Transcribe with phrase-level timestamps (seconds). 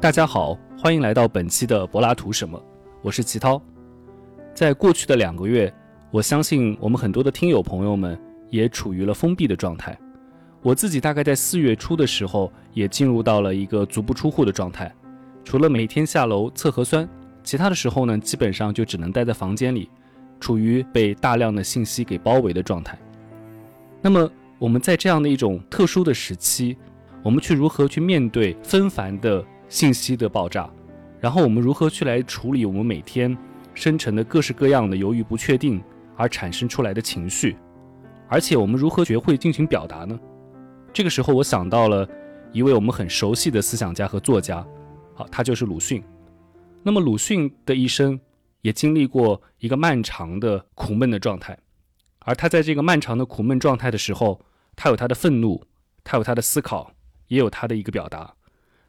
[0.00, 2.62] 大家好，欢迎来到本期的柏拉图什么？
[3.02, 3.60] 我是齐涛。
[4.54, 5.74] 在过去的两个月，
[6.12, 8.16] 我相信我们很多的听友朋友们
[8.48, 9.98] 也处于了封闭的状态。
[10.62, 14.94] 我自己大概在四月初的时候，也进入到了一个足不出户的状态。
[15.42, 17.06] 除了每天下楼测核酸，
[17.42, 19.90] 其他的时候呢，基本上就只能待在房间里，
[20.38, 22.96] 处于被大量的信息给包围的状态。
[24.00, 24.30] 那么，
[24.60, 26.76] 我们在这样的一种特殊的时期，
[27.24, 30.70] 我们去如何去面对纷繁的信息的爆炸？
[31.20, 33.36] 然后我们如何去来处理我们每天
[33.74, 35.82] 生成的各式各样的由于不确定
[36.16, 37.56] 而产生出来的情绪？
[38.28, 40.18] 而且我们如何学会进行表达呢？
[40.92, 42.08] 这个时候，我想到了
[42.52, 44.66] 一位我们很熟悉的思想家和作家，
[45.14, 46.02] 好，他就是鲁迅。
[46.82, 48.18] 那么鲁迅的一生
[48.62, 51.58] 也经历过一个漫长的苦闷的状态，
[52.20, 54.40] 而他在这个漫长的苦闷状态的时候，
[54.76, 55.64] 他有他的愤怒，
[56.04, 56.92] 他有他的思考，
[57.26, 58.34] 也有他的一个表达。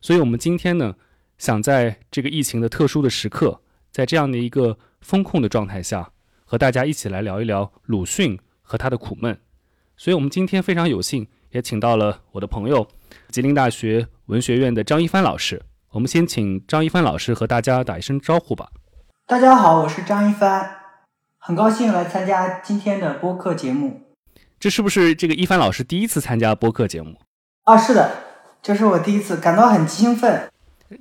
[0.02, 0.95] 所以，我们今天呢，
[1.38, 3.61] 想在这个疫情的特殊的时刻，
[3.92, 6.11] 在这样的一个风控的状态下，
[6.45, 9.38] 和大家一起来聊一聊鲁迅和他的苦闷。
[9.97, 12.88] 所以，我们今天非常有幸，也请到了我的朋友，
[13.30, 15.61] 吉林大学文学院的张一帆老师。
[15.91, 18.69] 我们先请张一帆老师和大家打一声招呼吧。
[19.25, 20.78] 大家好，我是张一帆，
[21.38, 24.02] 很高兴来参加今天的播客节目。
[24.59, 27.17] 这是不是这个一帆老师第一次参加播客节目？
[27.63, 28.28] 啊，是的，
[28.61, 30.49] 这是我第一次，感到很兴奋。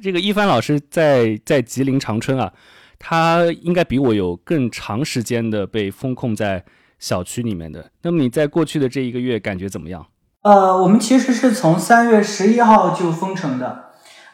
[0.02, 2.52] 这个一帆老师在在吉林长春啊，
[2.98, 6.64] 他应该比我有更长时间的被封控在
[6.98, 7.90] 小区里面的。
[8.02, 10.06] 那么你在过去的这一个月感觉怎么样？
[10.42, 13.86] 呃，我们其实是从三月十一号就封城的。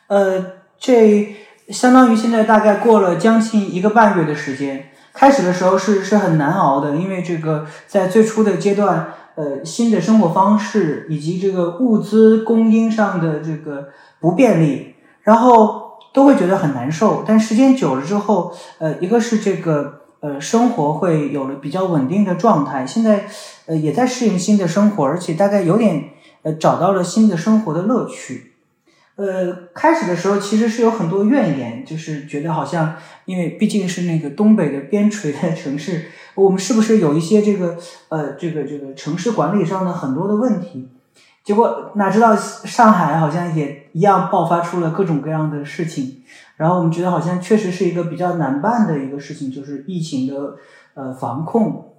[0.08, 0.44] 呃，
[0.78, 1.34] 这
[1.68, 4.90] 相当于现在大概过了将近一个半月的时间。
[5.14, 13.88] 开始的时候是是很难熬的，因为这个在最初的阶段，呃，新的生活方式以及这个物资供应上的这个
[14.20, 17.24] 不便利，然后都会觉得很难受。
[17.26, 23.26] 但时间久了之后，呃，一个是这个呃生活会有了比较稳定的状态，现在
[23.66, 26.10] 呃也在适应新的生活，而且大概有点
[26.42, 28.53] 呃找到了新的生活的乐趣。
[29.16, 37.76] 呃，开始的时候其实是有很多怨言，就是觉得好像，因为毕竟是那个东北的边陲的城市，我们是不是有一些这个
[38.08, 40.88] 呃，这个这个城市管理上的很多的问题？
[41.44, 46.22] 结果哪知道上海好像也一样爆发出了各种各样的事情，
[46.56, 50.56] 然后我们觉得好像确实是一个比较难办的一个事情，就是疫情的
[50.94, 51.93] 呃防控。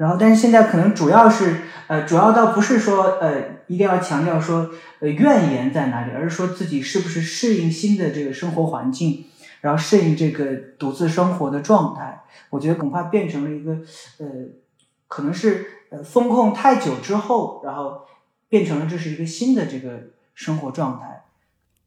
[0.00, 1.56] 然后，但是现在可能主要是，
[1.86, 9.26] 呃，主要倒不是说，呃，一定要强调说，呃，怨言在哪里，而是说自己是不是适应新的这个生活环境，
[9.60, 12.22] 然后适应这个独自生活的状态。
[12.48, 13.72] 我觉得恐怕变成了一个，
[14.20, 14.26] 呃，
[15.06, 18.06] 可能是呃风控太久之后，然后
[18.48, 21.24] 变成了这是一个新的这个生活状态。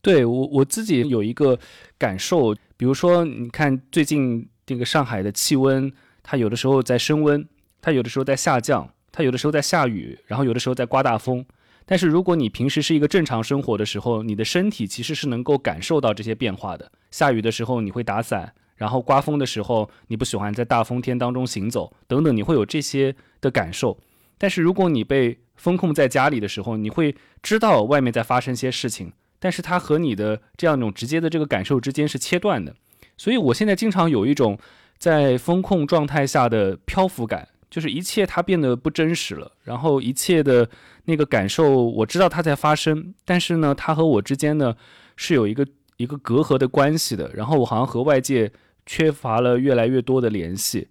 [0.04, 1.58] 对我我自己有一个
[1.98, 5.92] 感受，比如说，你看最近这个上海的气温，
[6.22, 7.44] 它有的时候在升温。
[7.84, 11.46] 它有的时候在下降，它有的时候在下雨，然后有的时候在刮大风。
[11.86, 16.90] 但是如果你平时是一个正常生活的时候，你的身体其实是能够感受到这些变化的。
[17.12, 24.00] 下雨的时候你会打伞，然后刮风的时候你不喜欢在大风天当中行走，等等，你会有这些的感受。
[24.38, 32.74] 但是如果你被封控在家里的时候，你会知道外面在发生些事情，但是它和你的这样一种直接的这个感受之间是切断的。
[33.18, 34.58] 所以我现在经常有一种
[34.98, 37.50] 在风控状态下的漂浮感。
[37.74, 40.70] 就是一切它变得不真实了，然后一切的
[41.06, 44.76] 那个感受，我知道它在发生，但是呢，它和我之间呢
[45.16, 45.66] 是有一个
[45.98, 48.52] 一个隔阂的关系的，然后我好像和外界
[48.86, 50.90] 缺乏了越来越多的联系。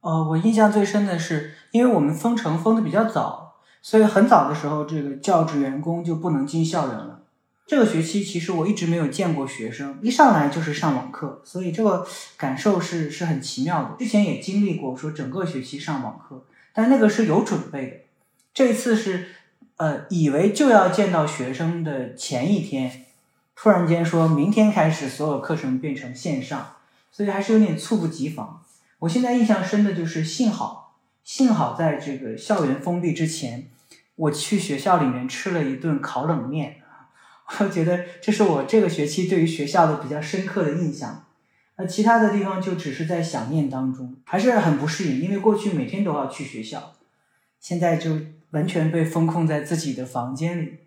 [0.00, 7.23] 呃，我印象最深的是，因为我们封城封的比较早，所以很早的时候，这个教职员工就不能进校园了。
[7.66, 13.96] 这个学期其实我一直没有见过学生，一上来就是上网课，所以这个感受是是很奇妙的。
[13.98, 16.44] 之前也经历过说整个学期上网课，
[16.74, 17.96] 但那个是有准备的。
[18.52, 19.28] 这次是
[19.78, 23.06] 呃以为就要见到学生的前一天，
[23.56, 26.76] 突然间说明天开始所有课程变成线上，
[27.10, 28.62] 所以还是有点猝不及防。
[28.98, 33.68] 我现在印象深的就是幸好幸好在这个校园封闭之前，
[34.16, 36.82] 我去学校里面吃了一顿烤冷面。
[37.60, 41.26] 我 觉得这是我这个学期对于学校的比较深刻的印象，
[41.76, 46.92] 那其他的地方就只是在想念当中，还是很不适应，因为过去每天都要去学校，
[47.60, 48.18] 现在就
[48.50, 50.78] 完全被封控在自己的房间里。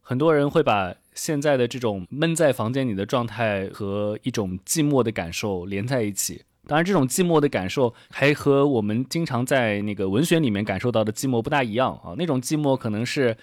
[0.00, 13.36] 很多人会把现在的这种闷在房间里的状态和一种寂寞的感受连在一起，当然，这种寂寞的感受还和我们经常在那个文学里面感受到的寂寞不大一样啊，那种寂寞可能是。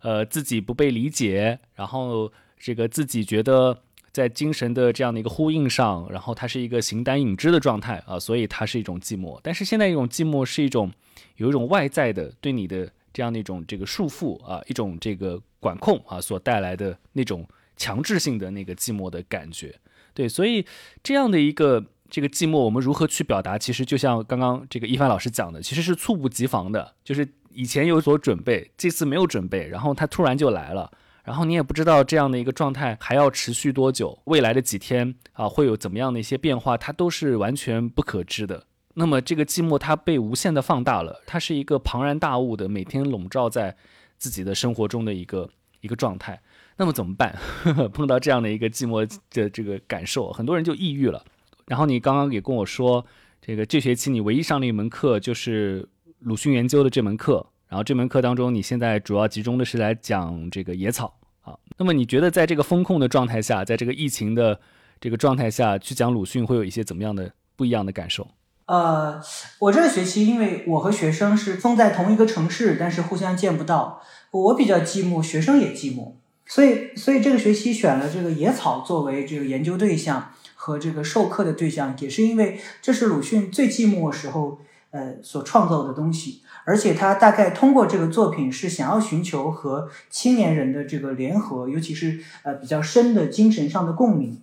[0.00, 9.38] 呃，自己不被理解，然后这个自己觉得在精神的这样的一个呼应上，然后它是一个形单影只的状态啊，所以它是一种寂寞。
[9.42, 10.90] 但是现在一种寂寞是一种
[11.36, 17.46] 有一种外在的对你的这样的一种这个束缚啊，一种这个管控啊所带来的那种
[17.76, 19.74] 强制性的那个寂寞的感觉。
[20.14, 20.64] 对，所以
[21.02, 23.56] 这样的一个这个寂寞，我们如何去表达？
[23.56, 27.28] 其实就像刚刚这个一帆老师讲的，其实是猝不及防的，就是
[27.58, 30.88] 以前有所准备，这次没有准备，然后它突然就来了。
[31.24, 38.64] 然后你也不知道这样的一个状态还要持续多久，未来的几天啊会有怎么样的一些变化，它都是完全不可知的。
[38.94, 43.76] 那么这个寂寞它被无限的放大了，它是一个庞然大物的每天笼罩在
[44.18, 45.50] 自己的生活中的一个
[45.80, 46.40] 一个状态。
[46.76, 47.36] 那么怎么办？
[47.92, 51.24] 碰到这样的一个寂寞的这个感受，很多人就抑郁了。
[51.66, 53.04] 然后你刚刚也跟我说，
[53.42, 55.86] 这个这学期你唯一上的一门课就是
[56.20, 57.46] 鲁迅研究的这门课。
[57.68, 61.18] 然后这门课当中，你现在主要集中的是来讲这个野草。
[61.42, 61.58] 啊。
[61.76, 64.58] 那么你觉得在这个风控的状态下，在这个疫情的
[65.00, 68.26] 这个状态下去讲鲁迅，会有一些怎么样的不一样的感受？
[68.66, 69.20] 呃，
[69.60, 76.12] 我这个学期，因为我和学生是封在同一个城市，但是互相见不到，我比较寂寞，学生也寂寞，
[76.46, 86.42] 所以，所以这个学期选了这个野草作为这个研究对象和这个授课的对象，也是因为这是鲁迅最寂寞时候呃所创造的东西。
[86.64, 94.42] 而且他大概通过这个作品是想要寻求和青年人的这个联合，尤其是呃比较深的精神上的共鸣。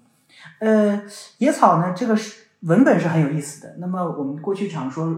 [0.59, 1.03] 呃，
[1.37, 3.75] 野草呢，这个是文本是很有意思的。
[3.79, 5.15] 那么我们过去常说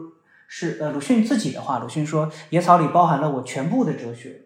[0.48, 4.42] 是呃鲁迅自己的话，鲁迅说野草里包含了我全部的哲学。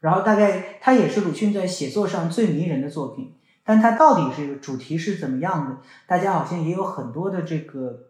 [0.00, 3.34] 然后大概它也是鲁迅在写作上最迷人的作品。
[3.64, 5.78] 但它到底是主题是怎么样的？
[6.06, 8.04] 大家好像也有很多的这个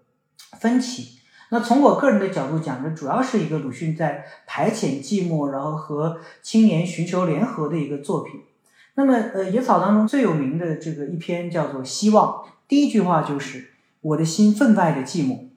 [0.60, 1.20] 分歧。
[1.50, 8.42] 那从我个人的角度讲呢，主要是一个鲁迅在排遣寂寞，然后和青年寻求联合的一个作品。
[8.94, 13.70] 那么，呃，野草当中最有名的这个一篇叫做《希望》，第一句话就是
[14.00, 15.48] “我的心分外的寂寞”，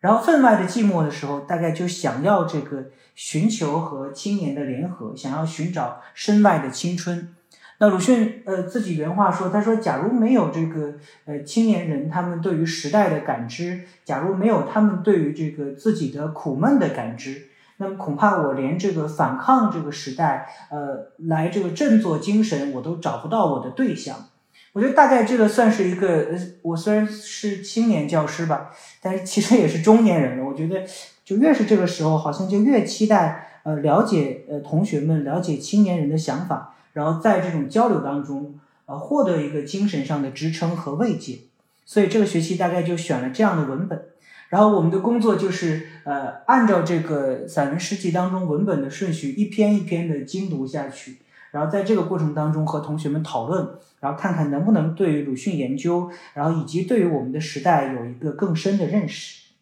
[0.00, 7.34] 然后分外的寂寞的时候，大概就想要这个寻求和青年的联合，想要寻找身外的青春。
[7.82, 10.94] 那鲁迅呃自己原话说，他说：“假如没有这个
[11.24, 17.48] 呃青年人他们对于时代的感知，假如没有他们对于这个自己的苦闷的感知，
[17.78, 24.28] 那么恐怕我连这个反抗这个时代，呃，来这个振作精神，我都找不到我的对象。
[24.74, 28.70] 我觉得大概这个算是一个，呃，我虽然是青年教师吧，
[29.00, 30.44] 但是其实也是中年人了。
[30.44, 30.84] 我觉得
[31.24, 41.38] 就越是这个时候，好像就越期待呃了解呃同学们了解青年人的想法。”然后在这种交流当中，呃，获得一个精神上的支撑和慰藉，
[41.86, 44.08] 所以这个学期大概就选了这样的文本。
[44.50, 51.16] 然后我们的工作就是，呃，按照这个散文诗集当中文本的顺序，一篇一篇的精读下去。
[51.52, 53.66] 然后在这个过程当中和同学们讨论，
[54.00, 59.52] 然后看看能不能对于鲁迅研究，然后以及对于我们的时代有一个更深的认识。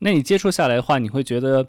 [0.00, 1.68] 那你接触下来的话，你会觉得，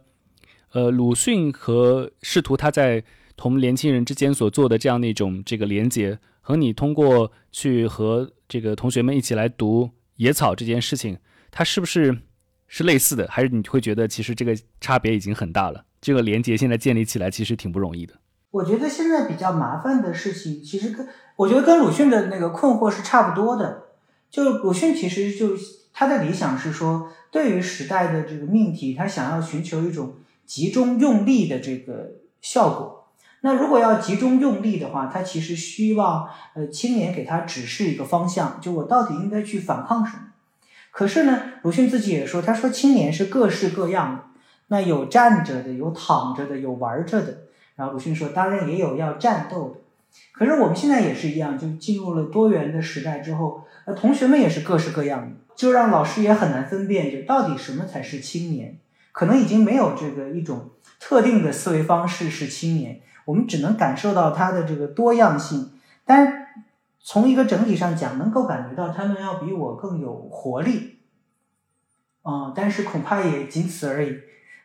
[0.74, 3.06] 呃，鲁迅和试图他在。
[3.38, 11.20] 同年轻人之间所做的这样的一种这个连接，和你通过去和这个同学们一起来读野草这件事情，
[11.52, 12.18] 它是不是
[12.68, 13.28] 是类似的？
[13.30, 15.86] 还是你会觉得其实这个差别已经很大了？
[16.02, 18.16] 这个连接现在建立起来其实挺不容易的。
[18.50, 23.84] 我觉得现在比较麻烦的事情，其实跟我觉得跟鲁迅的那个困惑是差不多的。
[24.32, 25.52] 就鲁迅其实就
[25.94, 30.16] 他的理想是说，对于时代的这个命题，他想要寻求一种
[30.46, 32.97] 集中用力的这个效果。
[33.42, 40.24] 那如果要集中用力的话，他其实希望呃青年给他指示一个方向，就我到底应该去反抗什么？
[40.92, 44.24] 可是呢，鲁迅自己也说，他说青年是各式各样的，
[44.70, 47.38] 那有站着的，有躺着的，有玩着的。
[47.76, 49.80] 然后鲁迅说，当然也有要战斗的。
[50.32, 58.80] 可是我们现在也是一样，就进入了多元的时代之后，呃，同学们也是各式各样的，就让老师也很难分辨，就到底什么才是青年？
[59.12, 63.02] 可能已经没有这个一种特定的思维方式是青年。
[63.28, 65.74] 我们只能感受到它的这个多样性，
[66.06, 66.48] 但
[66.98, 71.00] 从一个整体上讲，能够感觉到他们要比我更有活力，
[72.22, 74.18] 啊，但是恐怕也仅此而已。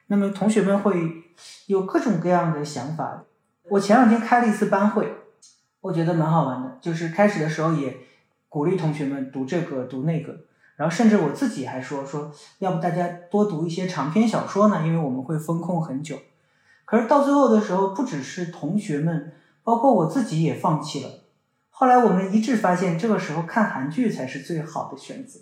[0.07, 1.25] 那么同学们会
[1.66, 3.25] 有各种各样的想法。
[3.69, 5.12] 我前两天开了一次班会，
[5.81, 7.97] 我觉得蛮好玩的，就是开始的时候也
[8.49, 10.37] 鼓励同学们读这个读那个，
[10.76, 14.87] 然后甚至我自己还说说，要不大家多读一些长篇小说呢？
[14.87, 16.16] 因为我们会封控很久。
[16.85, 21.11] 可是到最后的时候，不只是同学们，包括我自己也放弃了。
[21.71, 25.41] 后来我们一致发现，这个时候看韩剧才是最好的选择。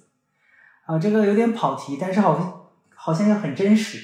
[0.87, 2.63] 啊，这个有点跑题，但是好像
[2.95, 3.99] 好像又很真实。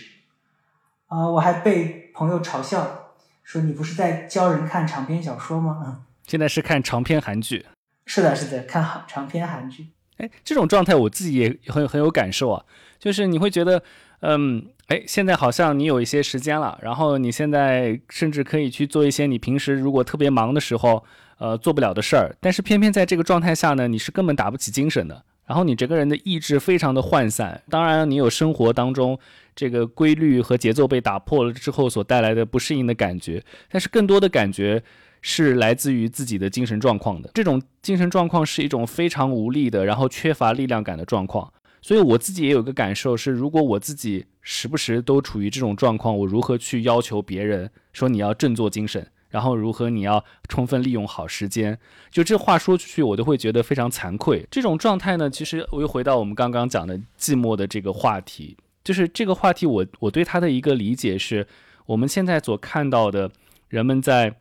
[1.07, 3.13] 啊，我还被朋友嘲笑
[3.43, 7.65] 说：“你不是在教人看长篇小说吗？”现在是看长篇韩剧。
[8.05, 9.89] 是的，是的，看好长篇韩剧。
[10.19, 12.65] 哎，这种状态我自己也很很有感受啊，
[12.99, 13.83] 就是你会觉得，
[14.21, 21.05] 嗯，哎，现在好像你有一些时间了，然后你现在甚至可以去做一些你平时如果特别忙的时候，
[21.39, 27.63] 呃，做不了的事儿，但是偏偏在这个状态下呢，你是根本打不起精神的，然后你整个人的意志非常的涣散。
[27.69, 29.19] 当然，你有生活当中
[29.55, 34.83] 这个规律和节奏被打破了之后所带来的不适应的感觉，但是更多的感觉。
[35.23, 41.53] 是来自于自己的精神状况的，这种精神状况是一种非常无力的，然后缺乏力量感的状况。
[41.81, 51.79] 所以我自己也有个感受是，如果我自己时不时都处于这种状况，我如何去要求别人说你要振作精神，然后如何你要充分利用好时间？
[52.11, 54.47] 就这话说出去，我都会觉得非常惭愧。
[54.51, 61.47] 这种状态呢，其实我又回到我们刚刚讲的寂寞的这个话题，就是这个话题，我我对他的一个理解是，
[61.87, 63.31] 我们现在所看到的
[63.69, 64.37] 人们在。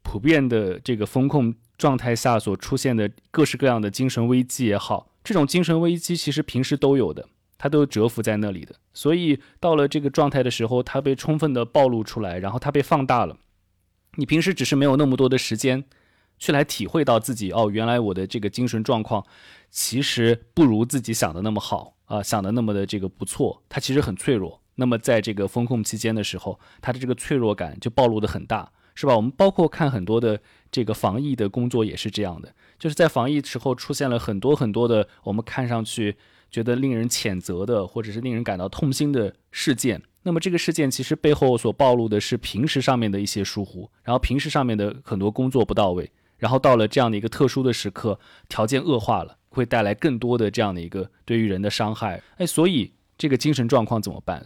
[0.00, 8.74] 普遍的这个风控状态下所出现的各式各样的精神危机也好，这种精神危机其实平时都有的，它都蛰伏在那里的。
[8.94, 13.36] 所以到了这个状态的时候，它被充分的暴露出来，然后它被放大了。
[14.14, 15.84] 你平时只是没有那么多的时间
[16.38, 19.22] 去来体会到自己哦，原来我的这个精神状况
[19.70, 24.62] 其实不如自己想的那么好啊，想的那么的这个不错，它其实很脆弱。
[24.76, 28.72] 那么在这个风控期间的时候，它的这个脆弱感就暴露的很大。
[28.94, 29.14] 是吧？
[29.14, 30.40] 我们包括看很多的
[30.72, 36.16] 这个防疫的工作也是这样的，就是在防疫时候出现了很多很多的我们看上去
[36.50, 40.02] 觉得令人谴责的，或者是令人感到痛心的事件。
[40.22, 48.18] 那么这个事件其实背后所暴露的是平时上面的一些疏忽，然后平时上面的很多工作不到位，然后到了这样的一个特殊的时刻，
[48.48, 52.22] 条件恶化了，会带来更多的这样的一个对于人的伤害。
[52.36, 54.44] 哎，所以这个精神状况怎么办？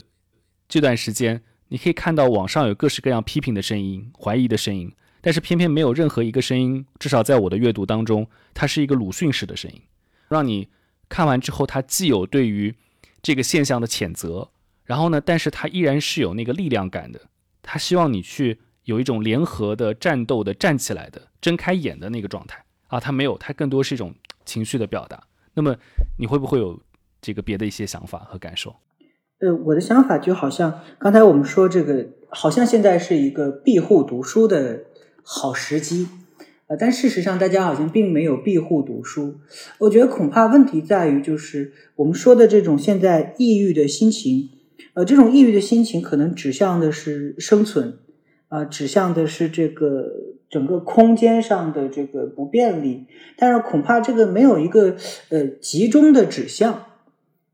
[0.69, 1.43] 这段时间。
[1.69, 9.81] 你可以看到网上有各式各样批评的声音、怀疑的声音，但是偏偏没有任何一个声音，至少在我的阅读当中，它是一个鲁迅式的声音，
[10.29, 10.69] 让你
[11.09, 12.75] 看完之后，它既有对于
[13.23, 14.51] 这个现象的谴责，
[14.85, 17.21] 然后呢，但是它依然是有那个力量感的，
[17.63, 24.13] 他希望你去有一种联合的战斗的站起来的睁开眼的那个状态啊，他没有，他更多是一种
[24.45, 25.23] 情绪的表达。
[25.55, 25.77] 那么
[26.19, 26.83] 你会不会有
[27.21, 28.75] 这个别的一些想法和感受？
[29.39, 34.85] 呃，我的想法就好像刚才我们说这个，好像现在是一个庇护读书的
[35.23, 36.09] 好时机，
[36.67, 39.37] 呃，但事实上大家好像并没有庇护读书。
[39.79, 44.51] 我觉得恐怕问题在于，就是我们说的这种现在抑郁的心情，
[44.95, 47.99] 呃，这种抑郁的心情可能指向的是生存，
[48.49, 50.13] 啊，指向的是这个
[50.51, 54.97] 整个空间上的这个不便利，但是恐怕这个没有一个
[55.29, 56.87] 呃集中的指向。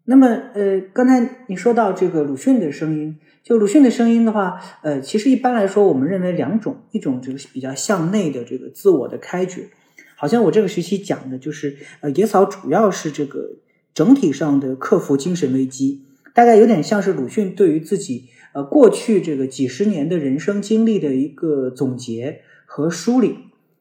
[0.04, 9.70] 那么，呃，刚才你说到这个鲁迅的声音，就鲁迅的声音的话，呃，其实一般来说，我们认为两种，一种就是比较向内的这个自我的开掘，
[10.16, 13.52] 好像我这个学期讲的就是，呃，野草主要是这个
[13.94, 16.02] 整体上的克服精神危机，
[16.34, 23.34] 大概有点像是鲁迅对于自己呃过去这个几十年的人生经历的一个总结和梳理。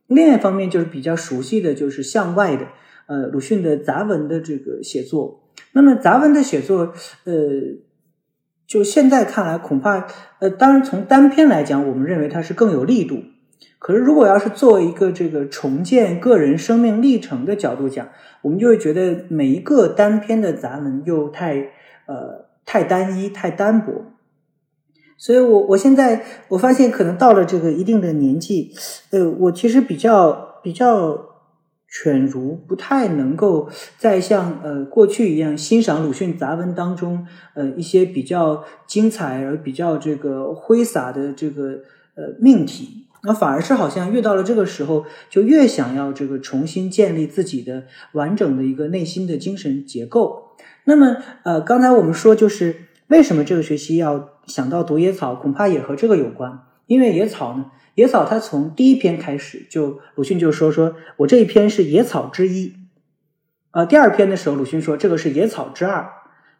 [0.07, 2.69] 另一方面，就是比较熟悉的就是向外的，
[3.07, 5.43] 呃，鲁迅的杂文的这个写作。
[5.73, 6.93] 那么杂文的写作，
[7.25, 7.33] 呃，
[8.67, 10.05] 就现在看来，恐怕，
[10.39, 13.23] 呃，当然从单篇来讲，我们认为它是更有力度。
[13.79, 18.09] 可是，如果要是作为一个这个重建个人生命历程的角度讲，
[18.41, 21.55] 我们就会觉得每一个单篇的杂文又太，
[22.07, 23.93] 呃，太单一、太单薄。
[25.17, 28.73] 所以我我现在我发现，可能到了这个一定的年纪，
[29.11, 31.26] 呃，我其实比较比较。
[31.99, 37.25] 犬儒不太能够再像呃过去一样欣赏鲁迅杂文当中
[37.55, 41.79] 呃一些比较精彩而比较这个挥洒的这个
[42.13, 50.51] 呃命题，那反而是好像越到了这个时候，就越想要这个重新建立自己的完整的一个内心的精神结构。
[50.83, 52.75] 那么呃刚才我们说就是
[53.07, 57.71] 为什么这个学期要想到读野草，恐怕也和这个有关，因为野草呢。
[57.97, 62.73] 野草，他从第一篇开始就鲁迅就说说我这一篇是野草之一，
[63.71, 66.07] 呃，第二篇的时候鲁迅说这个是野草之二，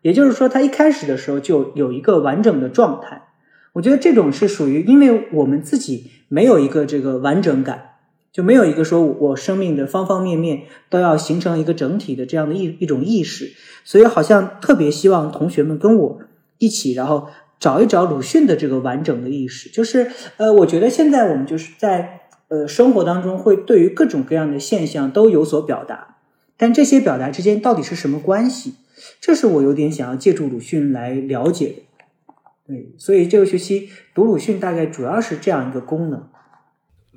[0.02, 3.28] 也就是说他一开始的时候就有一个完整的状态。
[3.74, 7.98] 我觉得这种是属于，因为我们自己没有一个这个完整感，
[8.32, 13.54] 就没有一个说我生命的方方面面都要形成一个整体的这样的一一种意识，
[13.84, 16.20] 所以好像特别希望同学们跟我
[16.58, 17.30] 一起，然后。
[17.60, 26.18] 找一找鲁迅的这个完整的意识，就是呃，我觉得现在我们就是在呃生活当中会对于各种各样的现象都有所表达，
[26.56, 28.76] 但这些表达之间到底是什么关系？
[29.22, 32.34] 这是我有点想要借助鲁迅来了解的。
[32.68, 36.28] 对，所以这个学期读鲁迅大概主要是这样一个功能。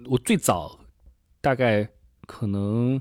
[0.09, 0.79] 我最早
[1.41, 1.89] 大概
[2.27, 2.99] 可能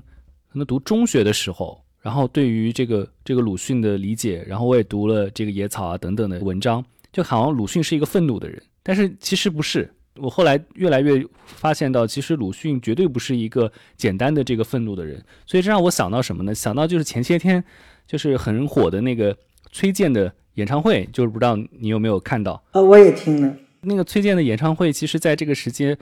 [0.50, 9.92] 可能读中学的时候，然后对于这个这个鲁迅的理解，然后我也读了这个野草啊等等的文章，就好像鲁迅是一个愤怒的人，但是其实不是。
[10.16, 15.22] 我后来越来越发现到，其实鲁迅绝对不是一个简单的这个愤怒的人。
[15.46, 16.54] 所以这让我想到什么呢？
[16.54, 17.62] 想到就是前些天
[18.06, 19.36] 就是很火的那个
[19.72, 22.62] 崔健的演唱会，就是不知道你有没有看到？
[22.72, 25.96] 呃，我也听了那个崔健的演唱会，其实在这个时间。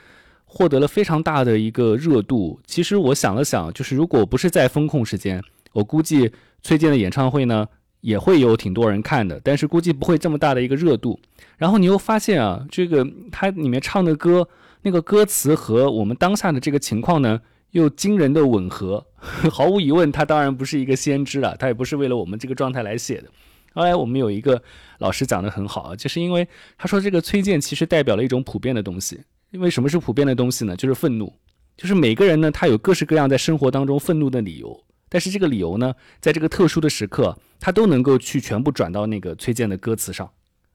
[0.50, 2.58] 获得了非常大的一个热度。
[2.64, 7.68] 其实我想了想，就是如果不是在风控时间，我估计崔健的演唱会呢
[8.00, 11.18] 也会有挺多人看的，但是估计不会这么大的一个热度。
[11.56, 14.48] 然后你又发现啊，这个他里面唱的歌，
[14.82, 17.40] 那个歌词和我们当下的这个情况呢
[17.72, 19.04] 又惊人的吻合。
[19.50, 23.28] 毫无疑问，他当然不是一个先知了，他也不是为了我们这个状态来写的。
[23.74, 24.62] 后来我们有一个
[24.98, 29.20] 老师讲的很好啊，就是因为他说这个崔健其实代表了一种普遍的东西。
[29.50, 30.76] 因为什么是普遍的东西呢？
[30.76, 31.32] 就是愤怒，
[31.74, 34.78] 就是每个人呢，他有各式各样在生活当中愤怒的理由，
[35.08, 40.30] 但是这个理由呢，在这个特殊的时刻，他都能够去全部转到那个崔健的歌词上，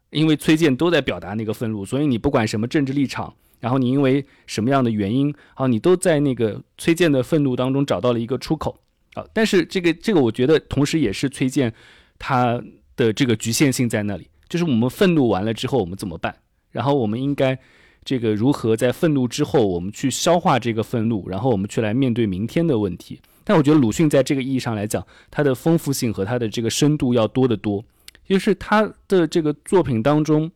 [0.09, 8.79] 因为崔健都在表达那个愤怒，所以你不管什么政治立场，然后你因为什么样的原因，啊，你都在那个崔健的愤怒当中找到了一个出口，
[9.13, 11.73] 啊，但是这个这个我觉得同时也是崔健
[12.17, 12.61] 他
[12.95, 16.35] 的这个局限性在那里，就是我们愤怒完了之后我们怎么办？
[16.71, 17.59] 然后我们应该。
[18.05, 23.21] 这个如何在愤怒之后，我们去消化这个愤怒，然后我们去来面对明天的问题？
[23.43, 27.83] 但我觉得鲁迅在这个意义上来讲，他的丰富性和他的这个深度要多得多。
[28.25, 30.51] 就是他的这个作品当中，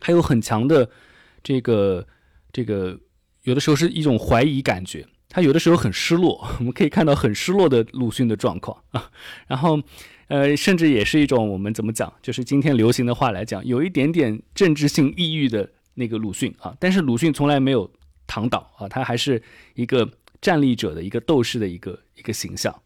[0.00, 0.88] 还有很强的
[1.42, 2.06] 这个
[2.52, 2.98] 这个，
[3.42, 9.10] 有的时候是一种怀疑感觉，他有的时候很失落， 我们可以看到很失落的鲁迅的状况啊。
[9.46, 9.80] 然后，
[10.28, 15.70] 呃，甚至也是一种我们怎么讲，就是今天流行的话来讲，有一点点政治性抑郁的。
[15.96, 17.88] 那个鲁迅啊，但是鲁迅从来没有
[18.26, 19.40] 躺倒啊，他还是
[19.76, 20.04] 一个
[20.44, 22.82] 站立者的一个斗士的一个一个形象。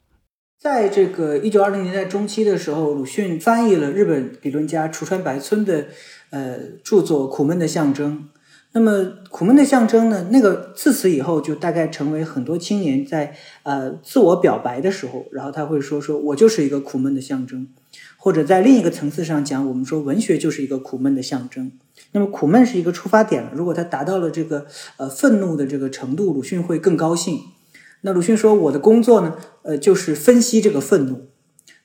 [0.60, 5.88] 在这个一九二零年代中期的时候，鲁迅翻译了日本理论家楚川白村的
[6.30, 8.28] 呃著作《苦闷的象征》。
[8.74, 8.92] 那么
[9.28, 17.66] 《苦闷的象征》呢，那个自此以后就大概成为很多青年在呃自我表白的时候，然后他会说说我就是一个苦闷的象征，
[18.18, 21.72] 或者在另一个层次上讲，我们说文学就是一个苦闷的象征。
[22.12, 23.50] 那么苦闷是一个出发点。
[23.54, 27.40] 如果他达到了这个呃愤怒的这个程度，鲁迅会更高兴。
[28.02, 31.26] 那鲁迅说：“我的工作呢，呃，就是分析这个愤怒。”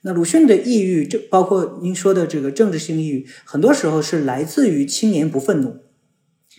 [0.06, 5.78] 那鲁迅的抑郁，这包括您说的这个政治性抑郁，很多时候是来自于青年不愤怒。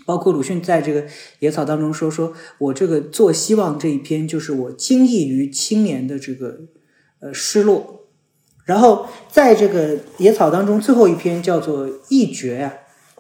[0.05, 1.03] 包括鲁迅在这个
[1.39, 6.63] 《野草》当中说：“说我这个做希望这一篇，就是我惊异于青年的这个
[7.21, 8.09] 呃失落。”
[8.67, 12.75] 然后在这个《野草》当中，最后一篇叫做《一绝》啊。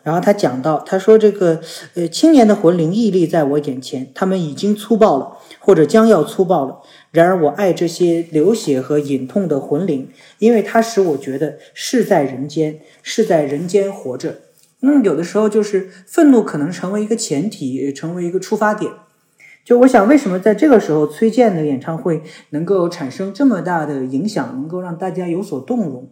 [0.05, 1.61] 然后他讲到，他说这个，
[1.95, 6.81] 呃，青年的魂灵屹立在我眼前，他们已经粗暴了，或者将要粗暴了。
[7.11, 14.41] 然而我爱这些流血和隐痛的魂灵，因为它使我觉得是在人间，是在人间活着。
[14.81, 18.93] 那么有的时候就是愤怒可能成为一个前提，成为一个出发点。
[19.65, 26.11] 就我想，为什么在这个时候崔健的演唱会能够产生这么大的影响，能够让大家有所动容？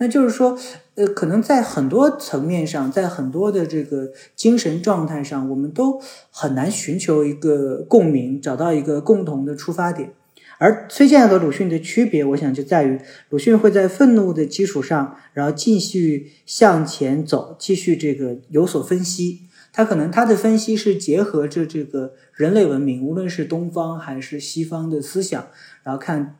[0.00, 0.56] 那就是说，
[0.94, 10.12] 呃，可能在很多层面上，在很多的这个精神状态上，我们都很难寻求一个共鸣，找到一个共同的出发点。
[10.58, 19.42] 而崔健和鲁迅的区别，我想就在于，鲁迅会在愤怒的基础上，然后继续向前走，继续这个有所分析。
[19.72, 25.48] 他可能他的分析是结合着这个人类文明，无论是东方还是西方的思想，
[25.82, 26.36] 然后看。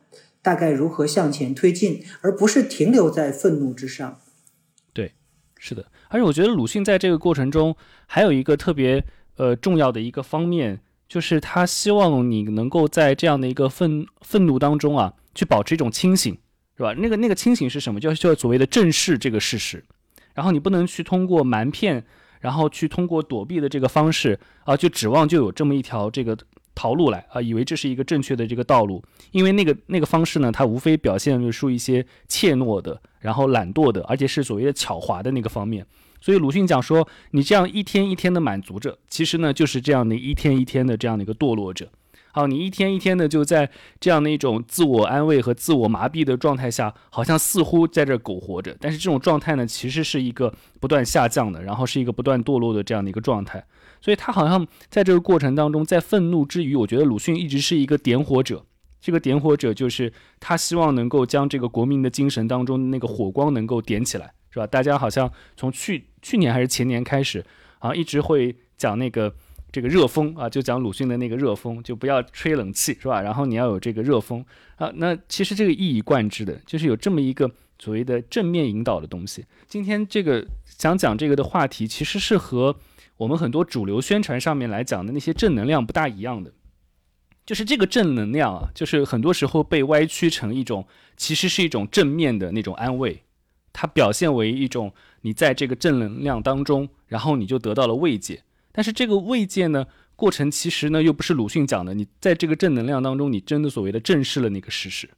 [0.49, 4.19] 大概如何向前推进，而不是停留在愤怒之上。
[4.91, 5.13] 对，
[5.59, 5.85] 是的。
[6.07, 7.75] 而且我觉得鲁迅在这个过程中
[8.07, 16.35] 还有一个特别呃重要的一个方面，就是他希望你能够在这样的一个愤愤怒当中啊，去保持一种清醒，
[16.75, 16.95] 是吧？
[16.97, 17.99] 那个那个清醒是什么？
[17.99, 19.85] 就就所谓的正视这个事实。
[20.33, 22.03] 然后你不能去通过瞒骗，
[22.39, 26.35] 然后去通过躲避的这个方式啊，就指望就有这么一条这个。
[26.79, 35.85] 逃路来啊，以为这是一个正确的这个道路，因为那个那个方式呢，它无非表现出一些怯懦的，然后懒惰的，而且是所谓的巧滑的那个方面。
[36.21, 41.89] 所以鲁迅讲说，你这样一天一天的满足着，其实呢，就是这样的一天一天的这样的一个堕落者。
[42.31, 53.61] 好，你一天一天的就在这样的一种自我安慰和自我麻痹的状态下，好像似乎在这苟活着，但是这种状态呢，其实是一个不断下降的，然后是一个不断堕落的这样的一个状态。
[54.01, 58.65] 所以他好像在这个过程当中，在愤怒之余，我觉得鲁迅一直是一个点火者。
[59.01, 64.67] 这个点火者就是他希望能够将这个国民的精神当中那个火光能够点起来，是吧？
[64.67, 67.43] 大家好像从去去年还是前年开始
[67.79, 69.33] 啊，一直会讲那个
[69.71, 73.21] 这个热风啊，就讲鲁迅的那个热风，就不要吹冷气，是吧？
[73.21, 74.43] 然后你要有这个热风
[74.75, 74.91] 啊。
[74.95, 79.45] 那其实这个一以贯之的，就是有这么一个所谓的正面引导的东西。
[79.65, 82.75] 今天这个想讲这个的话题，其实是和
[83.19, 86.53] 我们很多主流宣传上面来讲的那些正能量不大一样的。
[87.45, 93.23] 就是这个正能量啊，就是很多时候被歪曲成一种，其实是一种正面的那种安慰，
[93.73, 98.41] 它表现为一种你在这个正能量当中，然后你就得到了慰藉。
[98.71, 101.93] 但是这个慰藉呢，过程其实呢又不是鲁迅讲的。
[101.93, 105.09] 你在这个正能量当中，你真的所谓的正视了那个事实。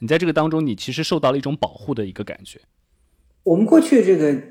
[0.00, 2.60] 你在这个当中，你其实受到了一种保护的一个感觉。
[3.44, 4.42] 我们过去这个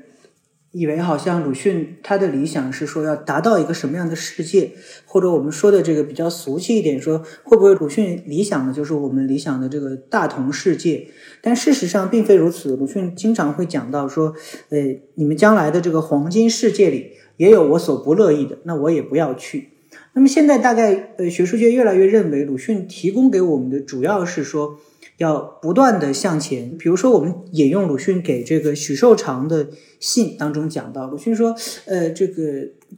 [0.72, 4.72] 以为，好像鲁迅他的理想是说要达到一个什么样的世界，
[5.04, 11.08] 或者我们说的这个比较俗气一点，说会不会鲁迅理想的就是我们理想的这个大同世界？
[11.40, 12.76] 但事实上并非如此。
[12.76, 14.34] 鲁迅经常会讲到说，
[14.70, 14.78] 呃，
[15.14, 17.12] 你们将来的这个黄金世界里。
[17.38, 19.68] 也有我所不乐意的，那我也不要去。
[20.14, 24.80] 那么现在大概呃，学术界越来越认为，鲁迅提供给我们的主要是说，
[25.16, 26.76] 要不断的向前。
[26.76, 29.68] 比如说，我们引用鲁迅给这个许寿裳的
[30.00, 31.54] 信当中讲到，鲁迅说，
[31.86, 32.42] 呃，这个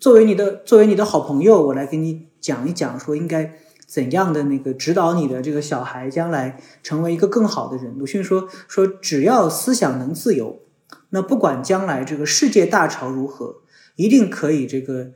[0.01, 3.55] 作为你的作为你的好朋友，我来给你讲一讲，说应该
[3.87, 7.97] 怎样的那个指导你的这个小孩将来成为一个更好的人。
[7.99, 10.61] 鲁迅说说，只要思想能自由，
[11.11, 13.63] 那不管将来这个世界大潮如何。
[13.97, 15.11] 一定可以这个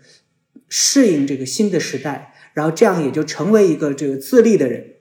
[0.68, 4.94] 适应这个新的时代，然后这样也就成为一个这个自立的人。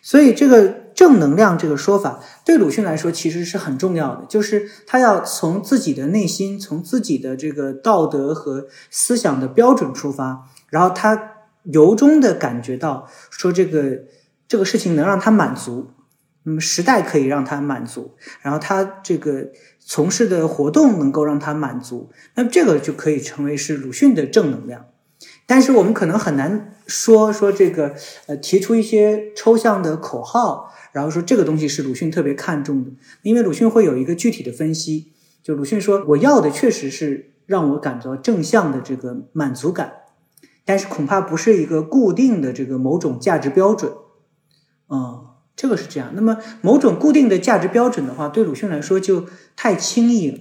[0.00, 14.00] 所以，这个正能量这个说法对鲁迅来说其实是很重要的，就是他要从自己的内心，从自己的这个道德和思想的标准出发，然后他由衷的感觉到说这个
[14.48, 15.90] 这个事情能让他满足。
[16.42, 24.86] 那么时代可以让他满足，然后他这个从事的活动能够让他满足，那么这个就可以成为是鲁迅的正能量。
[25.46, 27.94] 但是我们可能很难说说这个
[28.26, 32.90] 呃提出一些抽象的口号，然后说这个东西是鲁迅特别看重的，
[33.22, 35.12] 因为鲁迅会有一个具体的分析。
[35.42, 39.92] 就鲁迅说，我要的确实是让我感到正向的这个满足感，
[40.64, 43.92] 但是恐怕不是一个固定的这个某种价值标准，
[44.88, 45.24] 嗯。
[45.60, 50.38] 这个是这样，那么某种固定的价值标准的话，对鲁迅来说就太轻易了。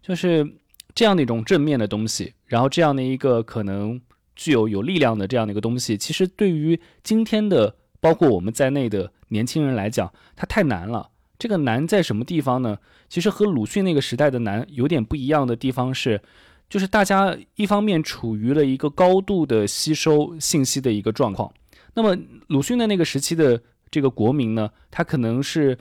[0.00, 0.48] 就是
[0.94, 4.00] 这样的一种正面的东西，然后这样的一个可能
[4.36, 11.10] 具有有力量的这样的一个东西，其实对于今天的包括我们在内的年轻人来讲，它太难了。
[11.38, 12.78] 这个难在什么地方呢？
[13.08, 16.20] 其实和鲁迅那个时代的难有点不一样的地方是，
[16.68, 21.52] 就是大家一方面处于了一个高度的吸收信息的一个状况，
[21.94, 22.16] 那么
[22.48, 23.60] 鲁迅的那个时期的。
[23.88, 25.78] 这个国民呢，他可能是，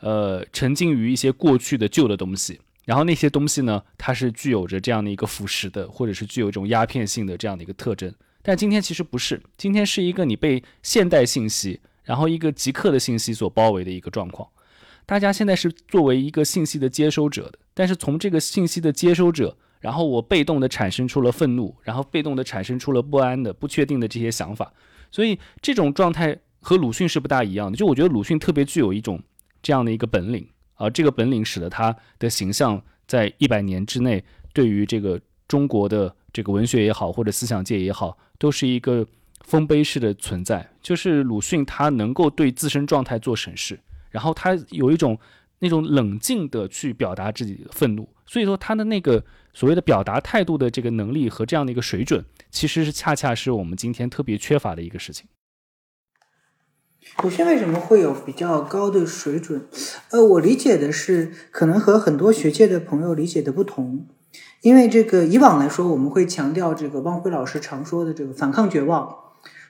[0.00, 8.14] 呃，沉浸于一些过去的旧的东西，然后那些东西呢，它是具有着这样的一个腐蚀的，或者是具有一种鸦片性的这样的一个特征。
[8.42, 14.48] 但今天其实不是，今天是一个你被现代信息，然后一个即刻的信息所包围的一个状况。
[15.04, 24.72] 大家现在是作为一个信息的接收者的，但是从这个信息的接收者，然后我被动的产生出了愤怒，然后被动的产生出了不安的、不确定的这些想法，
[25.10, 26.38] 所以这种状态。
[26.60, 29.22] 和鲁迅是不大一样的，就我觉得鲁迅特别具有一种
[29.62, 39.06] 这样的一个本领啊，这个本领使得他的形象在一百年之内，对于这个中国的这个文学也好，或者思想界也好，都是一个
[39.48, 40.70] 丰碑式的存在。
[40.82, 43.80] 就是鲁迅他能够对自身状态做审视，
[44.10, 45.18] 然后他有一种
[45.58, 55.26] 那种冷静的去表达自己的愤怒，所以说他的那个所谓的表达态度的这个能力和这样的一个水准，其实是恰恰是我们今天特别缺乏的一个事情。
[57.22, 59.66] 鲁迅为什么会有比较高的水准？
[60.10, 64.06] 呃，我理解的是，可能和很多学界的朋友理解的不同。
[64.60, 69.16] 因为这个以往来说，我们会强调这个汪晖老师常说的这个反抗绝望，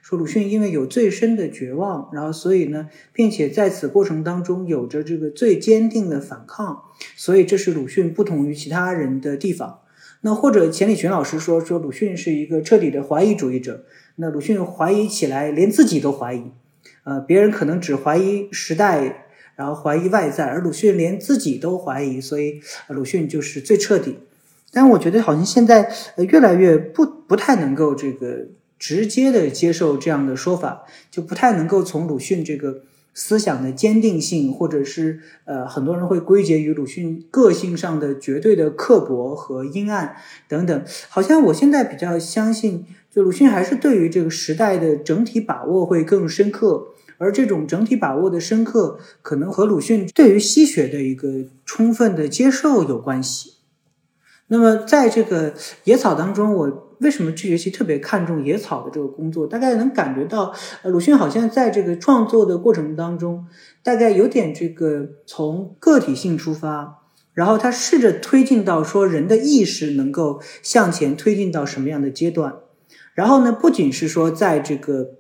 [0.09, 9.81] 说鲁迅因为有最深的绝望，然后所以呢，并且在此过程当中有着这个最坚定的反抗，所以这是鲁迅不同于其他人的地方。
[10.23, 13.85] 那或者钱理群老师说，说鲁迅是一个彻底的怀疑主义者，
[14.17, 16.53] 那鲁迅怀疑起来连自己都怀疑。
[17.05, 24.17] 呃，别人可能只怀疑时代，然后怀疑外在，而鲁迅连自己都怀疑，所以鲁迅就是最彻底。
[24.73, 25.93] 但我觉得好像现在
[26.31, 28.47] 越来越不不太能够这个
[28.79, 40.85] 直接的接受这样的说法，就不太能够从鲁迅这个思想的坚定性，或者是呃很多人会归结于鲁迅个性上的绝对的刻薄和阴暗等等。
[41.09, 46.89] 好像我现在比较相信，就鲁迅还是对于这个时代的整体把握会更深刻。
[47.21, 53.55] 而这种整体把握的深刻，可能和鲁迅对于西学的一个充分的接受有关系。
[54.47, 59.47] 那么，在这个野草当中，我为什么这学期特别看重野草的这个工作？
[59.47, 63.47] 大概能感觉到，呃，鲁迅好像在这个创作的过程当中，
[63.83, 67.03] 大概有点这个从个体性出发，
[67.35, 72.57] 然后他试着推进到说人的意识能够向前推进到什么样的阶段。
[73.15, 75.11] 然后呢，不仅是说在这个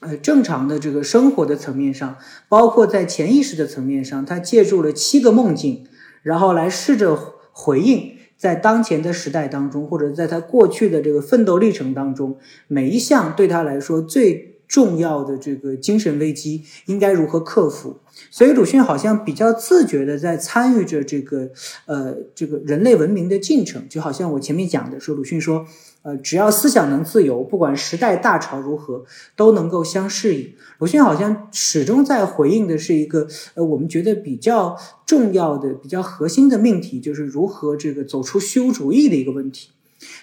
[0.00, 2.16] 呃正常的这个生活的层面上，
[2.48, 5.86] 包括在潜意识的层面上，他借助了七个梦境，
[6.22, 7.18] 然后来试着
[7.52, 8.13] 回应。
[8.44, 12.36] 在当前的时代当中，或者在他过去的这个奋斗历程当中，
[12.68, 18.00] 每一项对他来说最重要的这个精神危机应该如何克服？
[18.30, 21.48] 所以鲁迅好像比较自觉的在参与着这个
[21.86, 25.64] 呃这个人类文明的进程，就好像我前面讲的说，鲁迅说。
[26.04, 30.52] 呃，只要思想能自由，不管时代大潮如何，都能够相适应。
[30.78, 39.70] 鲁迅好像始终在回应的是一个呃，我们觉得比较重要的、比较核心的命题，就是如何这个走出虚无主义的一个问题。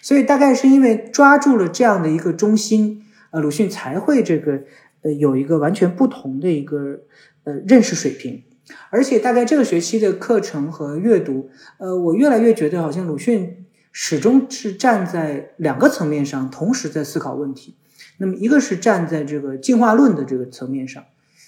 [0.04, 4.62] 所以，大概是因为抓住了这样的一个中心，呃，鲁迅才会这个
[5.02, 7.00] 呃有一个完全不同的一个
[7.44, 8.44] 呃认识水平。
[8.91, 13.61] 而且，大概这个学期的课程和阅读，呃，我越来越觉得好像鲁迅。
[13.91, 17.75] 始终是站在两个层面上同时在思考问题。
[18.17, 21.04] 那么，一个是站在这个进化论的这个层面上，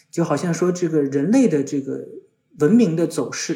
[0.10, 2.08] 就好像说这个人类的这个
[2.60, 3.54] 文明的走势；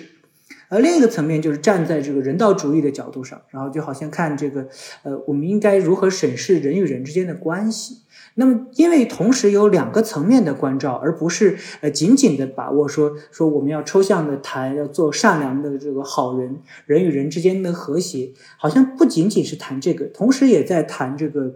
[0.69, 4.67] 而另一个层面就是站在这个人道主义的角度上，然后就好像看这个
[5.03, 8.03] 呃，我们应该如何审视人与人之间的关系。
[8.39, 21.55] 那么，因为同时有两个层面的关照，而不是呃紧紧的把握说说我们要抽象的谈要做善良的这个好人，人与人之间的和谐，好像不仅仅是谈这个，同时也在谈这个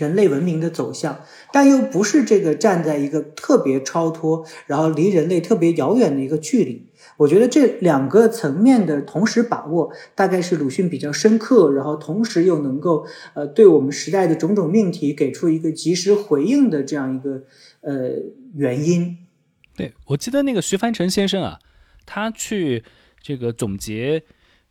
[0.00, 1.20] 人类文明的走向，
[1.52, 6.86] 但又不是这个站在一个特别超脱，然后离人类特别遥远的一个距离。
[7.18, 17.42] 我觉得这两个层面的同时把握，大概是鲁迅比较深刻，然后同时又能够呃对我们时代的种种命题给出一个及时回应的这样一个
[17.82, 18.10] 呃
[18.54, 19.18] 原因。
[19.76, 21.58] 对我记得那个徐凡成先生啊，
[22.06, 22.82] 他去
[23.22, 24.22] 这个总结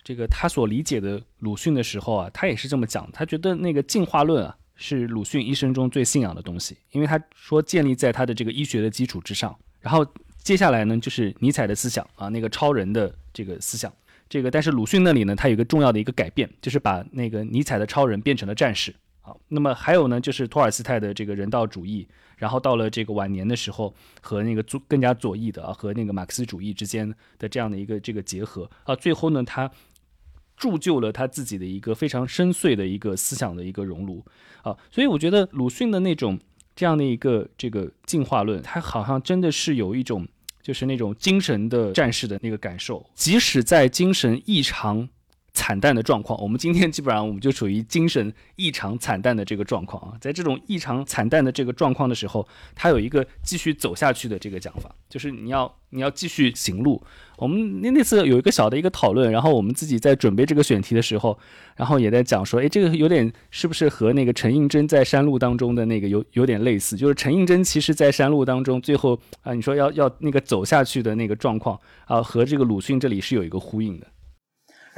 [0.03, 10.03] 这个他所理解的鲁迅的时候啊，他也是这么讲，他觉得那个进化论啊是鲁迅一生中最信仰的东西，因为他说建立在他的这个医学的基础之上，然后。
[10.41, 13.93] 接下来呢，就是尼采的思想啊，那个超人的这个思想，
[14.29, 19.35] 这个但是鲁迅那里呢，他有一个重要的一个改变，就是把那个尼采的超人变成了战士啊。
[19.49, 29.69] 那么还有呢，就是托尔斯泰的这个人道主义，然后到了这个晚年的时候，和那个左更加左翼的啊，和那个马克思主义之间的这样的一个这个结合啊，最后呢，他
[30.59, 34.23] 铸就了他自己的一个非常深邃的一个思想的一个熔炉
[34.61, 34.77] 啊。
[34.91, 36.39] 所以我觉得鲁迅的那种。
[36.75, 40.25] 这样的一个这个进化论，他好像真的是有一种，
[40.61, 45.09] 就是那种精神的战士的那个感受，即使在精神异常。
[45.69, 56.99] 惨淡的状况，我们今天基本上我们就处于精神异常惨淡的这个状况啊，在这种异常惨淡的这个状况的时候，他有一个继续走下去的这个讲法，就是你要你要继续行路。
[57.37, 61.37] 我们那那次有一个小的一个讨论，然后我们自己在准备这个选题的时候，
[61.75, 66.97] 然后也在讲说，哎，这个有点是不是和那个陈应真在山路当中的那个有有点类似？
[66.97, 74.07] 就是陈应真其实在山路当中最后啊，你说要要那个走下去的那个状况啊，和这个鲁迅这里是有一个呼应的。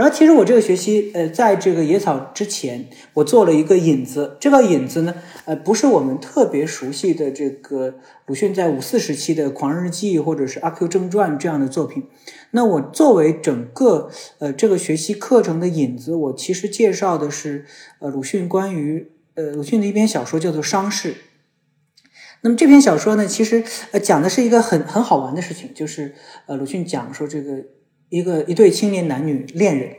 [0.02, 4.36] 然后，其实我这个学期，呃，在这个野草之前，我做了一个引子。
[4.40, 5.14] 这个引子呢，
[5.46, 7.94] 呃，不是我们特别熟悉的这个
[8.26, 12.06] 鲁迅在五四时期的《狂人日记》或者是《阿 Q 正传》这样的作品。
[12.50, 14.10] 那我作为整个
[14.40, 17.66] 呃这个学期课程的引子，我其实介绍的是
[18.00, 21.14] 呃鲁迅关于呃鲁迅的一篇小说，叫做《伤逝》。
[22.42, 26.16] 那么这篇小说呢，其实呃讲的是一个很很好玩的事情，就是
[26.48, 27.66] 呃鲁迅讲说这个。
[28.12, 29.90] 一个一对青年男女恋人，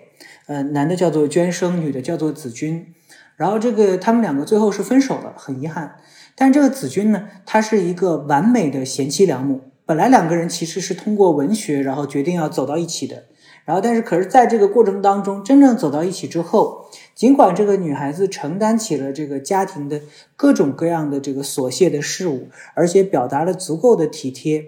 [0.46, 2.94] 呃，男的叫做娟生，女的叫做子君。
[3.36, 5.96] 然后这个他们两个最后是分手了，很遗憾。
[6.34, 9.62] 但这个子君呢，他是一个完美的贤妻良母。
[9.86, 13.24] 本来两个人其实是通过文学，然后决定要走到一起的。
[13.64, 20.02] 然后但是可是在这个过程当中，真正走到一起之后，尽管这个女孩子承担起了这个家庭的
[20.36, 24.66] 各种各样的这个琐屑的事物，而且表达了足够的体贴，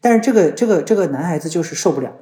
[0.00, 2.12] 但是这个这个这个男孩子就是受不了。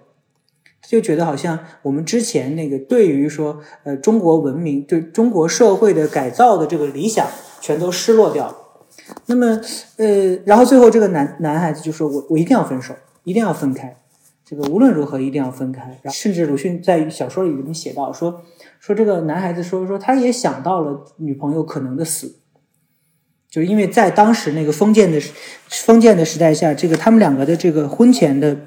[0.92, 7.26] 就觉得好像我们之前那个对于说，呃，中国文明对中国社会的改造的这个理想，
[7.62, 8.56] 全都失落掉了。
[9.24, 9.58] 那么，
[9.96, 12.92] 呃，然后最后这个男男孩子就说：“我我一定要分手，
[13.24, 13.96] 一定要分开，
[14.44, 18.42] 这个无论如何一定要分开。”甚至鲁迅在小说里面写到说
[18.78, 22.34] ：“说这个男孩子说说他也想到了女朋友可能的死，
[23.48, 25.18] 就因为在当时那个封建的
[25.70, 28.58] 封建的时代下，这个他们两个的这个婚前的。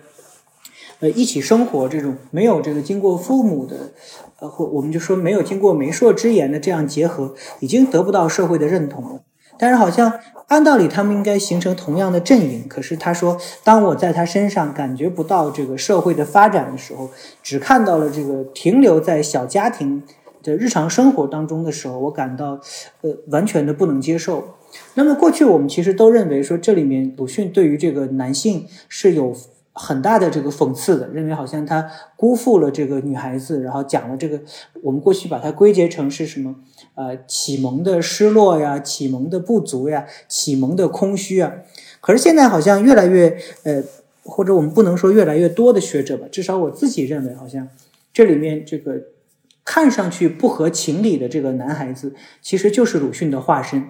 [1.01, 3.91] 呃，一起生活这种没有这个经过父母的
[4.39, 9.19] 呃，或我们就说没有经过媒妁之言的这样结合，已经得不到社会的认同了。
[9.58, 10.12] 但是好像
[10.47, 12.65] 按道理他们应该形成同样的阵营。
[12.67, 17.10] 可是他说，当我在他身上感觉不到这个社会的发展的时候，
[17.43, 20.03] 只看到了这个停留在小家庭
[20.43, 22.60] 的日常生活当中的时候，我感到
[23.01, 24.55] 呃完全的不能接受。
[24.95, 29.36] 那么过去我们其实都认为说，这里面鲁迅对于这个男性是有。
[29.77, 31.85] 很大的这个讽刺的，认为好像他
[32.15, 34.39] 辜负了这个女孩子，然后讲了这个，
[34.81, 36.55] 我们过去把它归结成是什么？
[36.95, 41.51] 呃，启蒙的失落呀，启蒙的不足呀，启蒙的空虚啊。
[41.99, 43.83] 可是现在好像越来越，呃，
[44.23, 47.67] 或者我们不能说越来越多的学者吧，至少我自己认为，好像
[48.13, 49.01] 这里面这个
[49.65, 53.89] 看上去不合情理的这个男孩子，其实就是鲁迅的化身。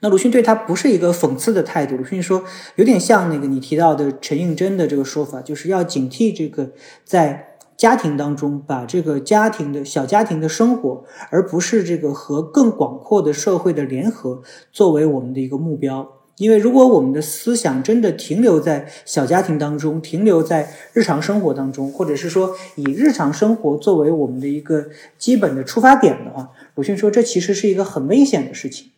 [0.00, 2.44] 那鲁迅对他不是一个讽刺的态度，鲁迅说
[2.76, 6.72] 有点像那个你提到的陈应真的这个说法，就是要警惕这个
[7.04, 16.20] 在家庭当中把这个家庭的小家庭的生活，而不是这个和更广阔的社会的联合作为我们的一个目标。
[16.36, 28.90] 因为如果我们的思想真的停留在小家庭当中，停留在日常生活当中，或者是说以日常生活作为我们的一个基本的出发点的话，鲁迅说这其实是一个很危险的事情。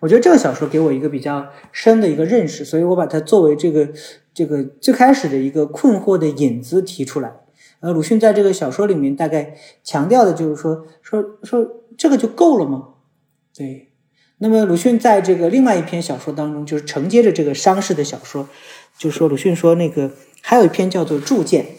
[0.00, 3.90] 我觉得这个小说给我一个比较深的一个认识，所以我把它作为这个
[4.32, 7.32] 这个最开始的一个困惑的引子提出来。
[7.80, 11.66] 呃，鲁迅在这个小说里面大概强调的就是说说说
[11.98, 12.88] 这个就够了吗？
[13.54, 13.88] 对。
[14.38, 18.48] 那么鲁迅在这个另外一篇小说当中，就是承接着这个伤势的小说，
[18.96, 20.10] 就说鲁迅说那个
[20.40, 21.64] 还有一篇叫做《铸剑》，《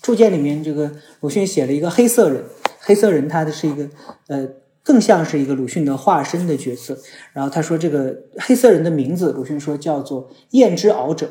[0.00, 2.44] 铸剑》里面这个鲁迅写了一个黑色人，
[2.78, 3.88] 黑色人他的是一个
[4.28, 4.48] 呃。
[4.82, 6.98] 更像是一个鲁迅的化身的角色。
[7.32, 11.30] 然后他说，这个黑色人的名字，鲁迅说叫做“燕之敖者”。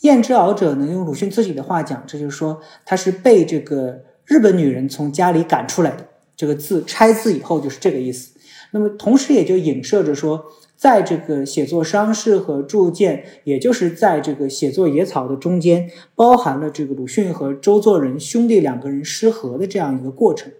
[0.00, 6.06] 燕之敖者呢，用鲁迅自己的话讲，这就是说他是被这个日本女人从家里赶出来的。
[6.34, 8.32] 这个字拆字以后就是这个意思。
[8.72, 10.42] 那么同时也就影射着说，
[10.74, 20.50] 在这个写作伤逝和铸剑，也就是在这个写作野草的中间，包含了这个鲁迅和周作人兄弟两个人失和的这样一个过程。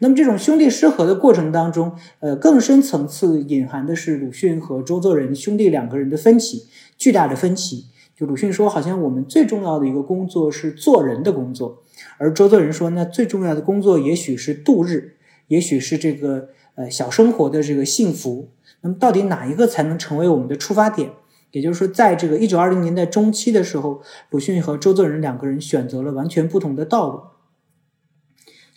[0.00, 6.66] 那么这种兄弟失和的过程当中，呃，更深层次隐含的是鲁迅和周作人兄弟两个人的分歧，
[6.98, 7.84] 巨大的分歧。
[8.16, 11.82] 就鲁迅说，好像我们最重要的一个工作是做人的工作，
[12.18, 15.16] 而周作人说，那最重要的工作也许是度日，
[15.48, 18.48] 也许是这个呃小生活的这个幸福。
[18.80, 21.10] 那么到底哪一个才能成为我们的出发点？
[21.52, 27.20] 也就是说，在这个一九二零年代中期的时候，鲁迅和周作人两个人选择了完全不同的道路。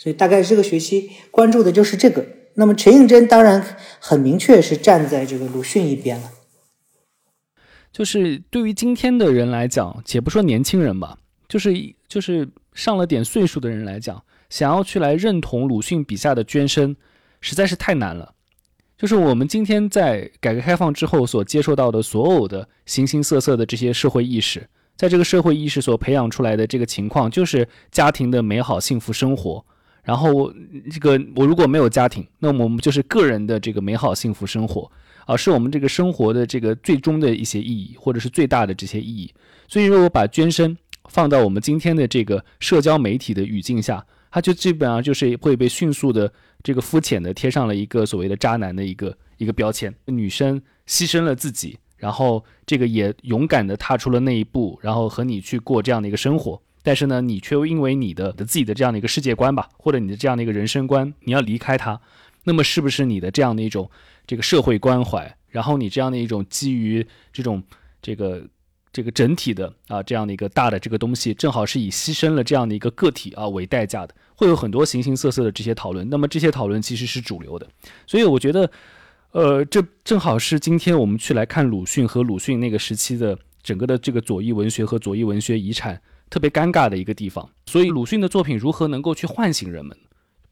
[0.04, 2.26] 所以大概这个学期关注的就是这个。
[2.56, 3.66] 那么陈应真当然
[4.02, 6.30] 很明确是站在这个鲁迅一边了。
[7.90, 11.74] 就是对于今天的人来讲，且不说年轻人吧，就是
[12.10, 16.98] 就是上了点岁数的人来讲，想要去来认同鲁迅笔下的捐身，
[17.40, 18.34] 实在是太难了。
[18.98, 29.66] 就是我们今天在改革开放之后所接受到的所有的形形色色的这些社会意识，在这个社会意识所培养出来的这个情况，就是家庭的美好幸福生活。
[30.04, 30.54] 然后
[30.92, 34.92] 这个我如果没有家庭，那么我们就是个人的这个美好幸福生活
[35.26, 39.34] 啊，是我们这个生活的这个最终的一些意义，或者是最大的这些意义。
[39.68, 40.78] 所以，如果把捐身
[41.10, 49.94] 放到我们今天的这个社交媒体的语境下，它就基本上就是会被迅速的这个肤浅的贴上了一个所谓的渣男的一个一个标签。
[50.06, 56.62] 女生牺牲了自己，然后这个也勇敢的踏出了那一步，然后和你去过这样的一个生活。
[56.84, 62.00] 但是呢，你却又因为你的的自己的这样的一个世界观吧，或者你的这样的一个人生观，你要离开他，
[62.44, 63.90] 那么是不是你的这样的一种
[64.28, 67.64] 这个社会关怀，然后你这样的一种基于这种
[68.02, 68.46] 这个
[68.92, 76.10] 这个整体的啊这样的一个大的这个东西，正好是以牺牲了这样的一个个体啊为代价的，会有很多形形色色的这些讨论。
[76.10, 77.66] 那么这些讨论其实是主流的，
[78.06, 78.70] 所以我觉得，
[79.32, 86.02] 呃，这正好是今天我们去来看鲁迅和鲁迅那个时期的整个的这个左翼文学和左翼文学遗产。
[86.34, 89.96] 特别尴尬的一个地方，所以鲁迅的作品如何能够去唤醒人们，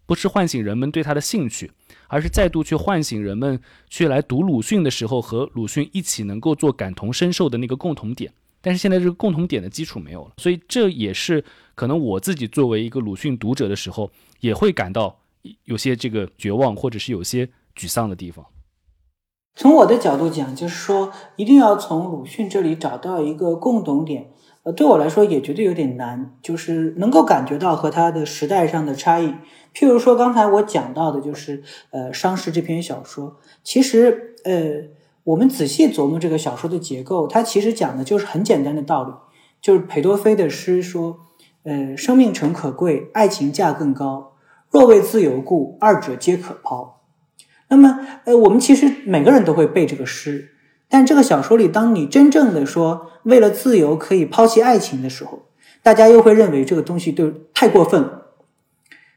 [0.05, 1.71] 不是唤醒人们对他的兴趣，
[2.07, 3.59] 而是再度去唤醒人们
[3.89, 8.32] 去来读鲁迅的时候和鲁迅一起能够做感同身受的那个共同点。
[8.61, 14.11] 但是现在这个共同点的基础没有了，所以这也是可能我自己作为一个鲁迅读者的时候，
[14.41, 15.17] 也会感到
[15.63, 18.45] 有些这个绝望或者是有些沮丧的地方。
[19.55, 24.32] 从我的角度讲，就是说一定要从鲁迅这里找到一个共同点。
[24.64, 29.34] 呃，对我来说也觉得有点难，就是能够感觉到和他的时代上的差异。
[29.74, 34.89] 譬如说，刚才我讲到的，就是呃，《伤逝》这篇小说，其实呃，
[35.24, 39.12] 我们仔细琢磨这个小说的结构，它其实讲的就是很简单的道理，
[39.62, 41.18] 就是裴多菲的诗说，
[41.64, 44.34] 呃，生命诚可贵，爱情价更高。
[44.70, 47.01] 若为自由故，二者皆可抛。
[47.70, 50.50] 那么，呃，我们其实每个人都会背这个诗，
[50.91, 55.47] 但这个小说里，当你真正的说为了自由可以抛弃爱情的时候，
[55.81, 58.27] 大家又会认为这个东西就太过分了。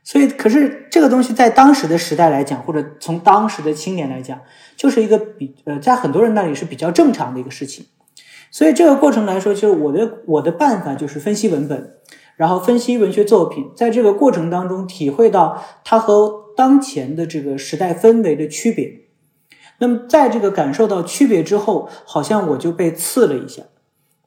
[0.04, 4.38] 所以，可是这个东西在当时的时代来讲，或者从当时的青年来讲，
[4.76, 7.86] 就是一个比呃，在很多人那里是比较正常的一个事情。
[8.50, 11.94] 所以，这个过程来说，就是我的我的办法就是分析文本，
[12.36, 19.03] 然后分析文学作品，在这个过程当中体会到它和当前的这个时代氛围的区别。
[19.86, 23.64] 那么，在这个感受到区别之后，好像我就被刺了一下。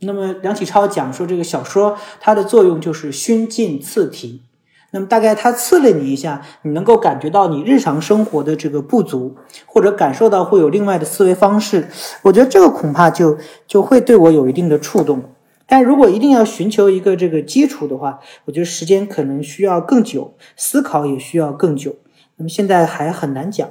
[0.01, 4.43] 那么，梁启超讲说，这个小说它的作用就是熏进刺题。
[4.91, 9.35] 那么大概他刺了你一下，你能够感觉到你日常生活的这个不足，
[9.65, 11.89] 或者感受到会有另外的思维方式。
[12.21, 15.23] 我觉得这个恐怕就就会对我有一定的触动。
[15.65, 21.95] 但如果一定要寻求一个这个基础的话，我觉得时间可能需要更久，思考也需要更久。
[22.37, 23.67] 那么现在还很难讲。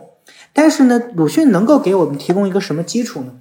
[0.56, 3.34] 但是呢，鲁迅能够给我们提供一个什么基础呢？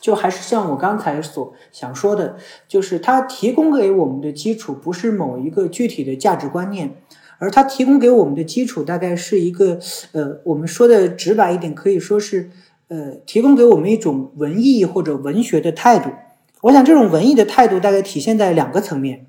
[0.00, 2.36] 就还是像我刚才所想说的，
[2.66, 6.96] 就是他提供给我们的基础不是某一个具体的价值观念，
[7.36, 9.78] 而他提供给我们的基础大概是一个，
[10.12, 12.48] 呃，我们说的直白一点，可以说是，
[12.88, 16.08] 呃，提供给我们一种文艺或者文学的态度。
[16.62, 19.26] 我想这种文艺的态度大概体现在两个层面，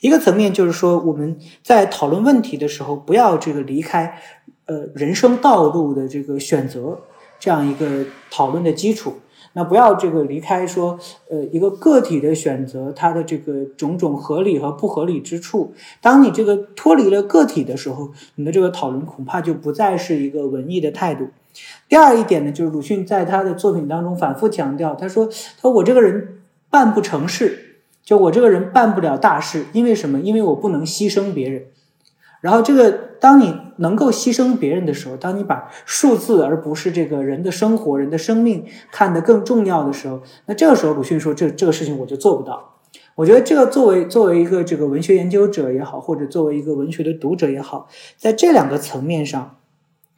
[0.00, 4.20] 一个层面就是说我们在讨论问题的时候，不要这个离开，
[4.66, 7.00] 呃，人生道路的这个选择
[7.38, 9.14] 这样一个讨论的基础。
[9.52, 10.98] 那不要这个离开说，
[11.30, 15.72] 呃，一个个体的选择，它的这个种种合理和不合理之处。
[16.02, 21.28] 当你这个脱离了个体的时候，你的这个讨论恐怕就不再是一个文艺的态度。
[21.88, 25.24] 第二一点呢，就是鲁迅在他的作品当中反复强调，他说
[25.56, 30.20] ：“他说我这个人办不成事，就我这个人办不了大事，因为什么？
[30.20, 31.64] 因为我不能牺牲别人。”
[32.42, 42.74] 然后这个，当你能够牺牲别人的时候，当你把数字而不是这个人的生活、人的生命看得更重要的时候，那这个时候鲁迅说这这个事情我就做不到。
[43.14, 49.56] 我觉得这个作为作为一个这个文学研究者也好，或者作为一个文学的读者也好，在这两个层面上，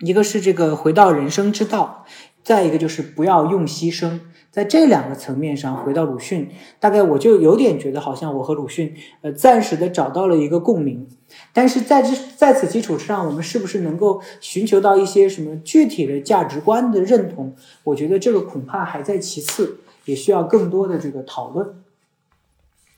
[0.00, 2.04] 一个是这个回到人生之道，
[2.48, 4.20] 再一个就是不要用牺牲。
[4.50, 6.48] 在这两个层面上，回到鲁迅，
[6.80, 11.06] 大概我就有点觉得，好像我和鲁迅，呃，暂时的找到了一个共鸣。
[11.52, 17.54] 但是在这在此基础之上，我们是不是能够寻求到一些什么具体的价值观的认同？
[17.84, 21.82] 我觉得这个恐怕还在其次，也需要更多的这个讨论。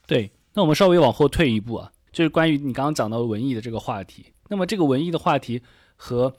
[0.06, 4.26] 对，那我们稍微往后退一步啊，就是关于你刚刚讲到文艺的这个话题。
[4.48, 5.60] 那么这个文艺的话题
[5.96, 6.32] 和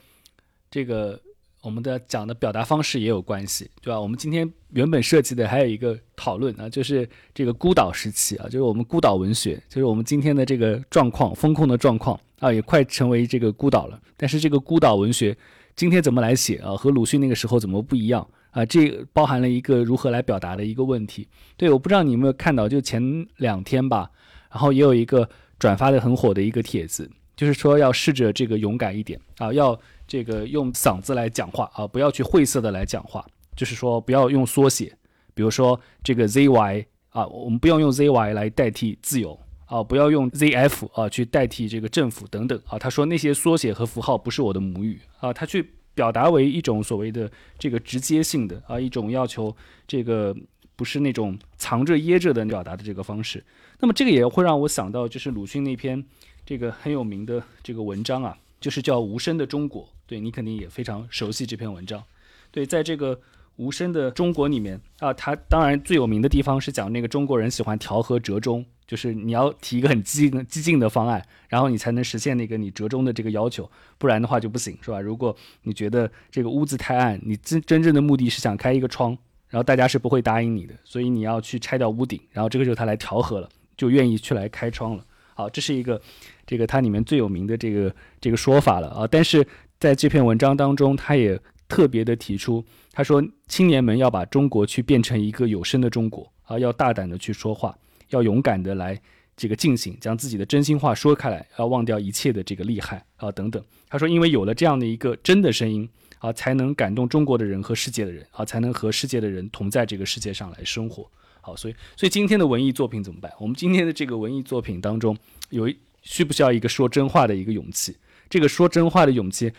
[0.72, 1.20] 这个。
[1.62, 4.00] 我们的讲的表达方式也有关系，对吧？
[4.00, 14.02] 我们今天原本设计的还有一个讨论啊，就是这个孤岛时期啊，就是我们孤岛文学，就是我们今天的这个状况，风控的状况啊，也快成为这个孤岛了。
[14.18, 15.38] 但是这个孤岛文学
[15.76, 16.76] 今天怎么来写啊？
[16.76, 18.66] 和鲁迅那个时候怎么不一样啊？
[18.66, 21.28] 这包含了一个如何来表达的一个问题。
[21.58, 24.10] 对，我不知道你有没有看到，就前两天吧，
[24.50, 29.80] 然后也有一个转发的很火的一个帖子，就是说要试着这个勇敢一点啊，要。
[30.12, 34.94] 这个用嗓子来讲话啊，不要去晦涩的来讲话，就是说不要用缩写，
[35.34, 42.78] 比如说这个 ZY 啊，我们不要用 ZY 来代替自由啊，不要用 ZF 啊去代替这个政府等等啊。
[42.78, 49.56] 他说那些缩写和符号不是我的母语啊，他去表达为一种所谓的这个直接性的啊，一种要求
[49.88, 50.36] 这个
[50.76, 53.42] 不是那种藏着掖着的表达的这个方式。
[53.80, 56.04] 那么这个也会让我想到，就是鲁迅那篇
[56.46, 59.84] 这个很有名的这个文章啊，就是叫《无声的中国》。
[60.12, 62.04] 对你肯定也非常熟悉这篇文章，
[62.52, 63.18] 对，在这个
[63.56, 75.00] 无声的中国里面啊，他当然最有名的地方是讲那个中国人喜欢调和折中，就是你要提一个很激激进的方案，然后你才能实现那个你折中的这个要求，不然的话就不行，是吧？
[75.00, 75.34] 如果
[75.64, 83.48] 你觉得这个屋子太暗，你真真正的目的是想开一个窗，然后大家是不会答应你的，所以你要去拆掉屋顶，然后这个时候他来调和了，
[83.78, 85.06] 就愿意去来开窗了。
[85.36, 86.02] 好，这是一个
[86.46, 89.48] 这个它里面最有名的这个这个说法了啊，但是。
[89.82, 97.76] 在这篇文章当中，他也特别的提出，他说青年们要把中国去变成一个有声的中国啊，要大胆的去说话，
[98.10, 99.02] 要勇敢的来
[99.36, 103.60] 这个进行，将自己的真心话说开来，要忘掉一切的这个厉害啊等等。
[103.90, 111.10] 他说，因为有了这样的一个真的声音啊，才能感动中国的人和世界的人啊，才能和世界的人同在这个世界上来生活。
[111.42, 113.34] 好，所以所以今天的文艺作品怎么办？
[113.40, 115.18] 我们今天的这个文艺作品当中，
[115.50, 115.68] 有
[116.04, 117.98] 需不需要一个说真话的一个勇气？
[118.32, 119.52] 这个说真话的勇气，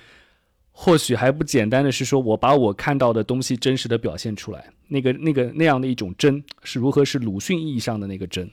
[0.71, 4.71] 或许还不简单的是说，我把我看到的东西真实的表现出来。
[4.89, 8.51] 那个、那个那样的一种真，是如何是鲁迅意义上的那个真？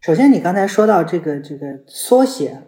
[0.00, 2.64] 首先，你刚才说到这个这个缩写，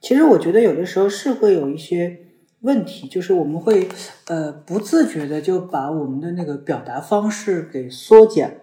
[0.00, 2.20] 其实我觉得有的时候是会有一些
[2.60, 3.88] 问题，就是我们会
[4.28, 8.60] 呃不自觉的就把我们的那个表达方式给缩减，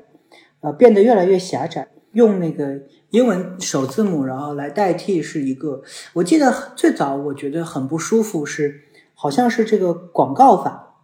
[0.61, 2.81] 呃变得越来越狭窄，用那个
[3.11, 5.83] 英文首字母然后来代替是一个。
[6.13, 8.81] 我记得最早我觉得很不舒服是，
[9.13, 10.95] 好像是这个广告法，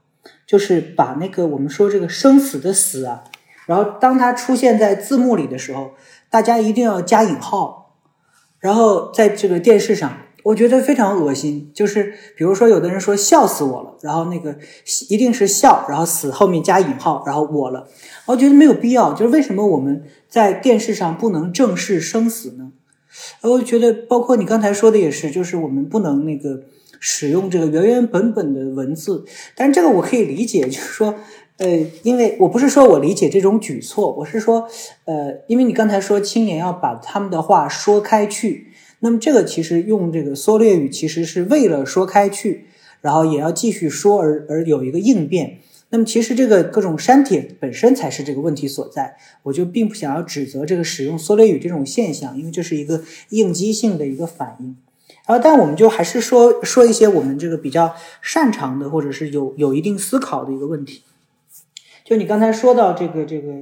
[0.45, 3.24] 就是把那个我们说这个生死的死啊，
[3.66, 5.91] 然后当它出现在字幕里的时候。
[6.30, 7.95] 大家一定要加引号，
[8.60, 10.12] 然后在这个电视上，
[10.48, 11.70] 我觉得非常恶心。
[11.74, 14.56] 就是比如说，有的人说笑死我了，然后那个
[15.10, 17.88] 一定是笑，然后死后面加引号，然后我了，
[18.28, 19.14] 我觉得没有必要。
[19.14, 22.72] 就是为什么我们在电视上不能正视生死呢？
[23.41, 26.62] 我觉得，包括你刚才说的也是，就是我们不能那个
[27.00, 29.26] 使用这个原原本本的文字。
[29.56, 31.16] 但这个我可以理解，就是说。
[31.58, 31.68] 呃，
[32.04, 34.68] 因为我不是说我理解这种举措，我是说，
[35.06, 38.66] 呃，因为你刚才说青年要把他们的话说开去，
[39.00, 42.66] 那么这个其实用这个缩略语，其实是为了说开去，
[43.02, 45.60] 然后也要继续说，而而有一个应变。
[45.89, 54.76] 那么其实这个各种删帖本身才是这个问题所在，我就并不想要指责这个使用缩略语这种现象，因为这是一个应激性的一个反应。
[55.26, 61.04] 然后，但我们就还是说说一些我们这个比较擅长的，或者是有有一定思考的一个问题。
[62.04, 63.54] 就你刚才说到这个这个，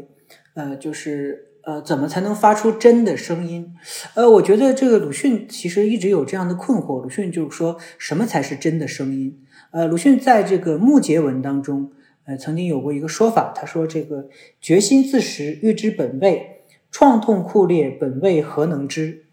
[0.56, 3.74] 呃，就是呃，怎么才能发出真的声音？
[4.14, 7.02] 呃，我觉得这个鲁迅其实一直有这样的困惑。
[7.02, 9.40] 鲁迅就是说什么才是真的声音？
[9.72, 11.92] 呃，鲁迅在这个木结文当中，
[12.26, 14.30] 呃，曾经有过一个说法，他说：“这个
[14.62, 16.62] 决心自食，欲知本味，
[16.92, 19.26] 创痛酷烈，本味何能知？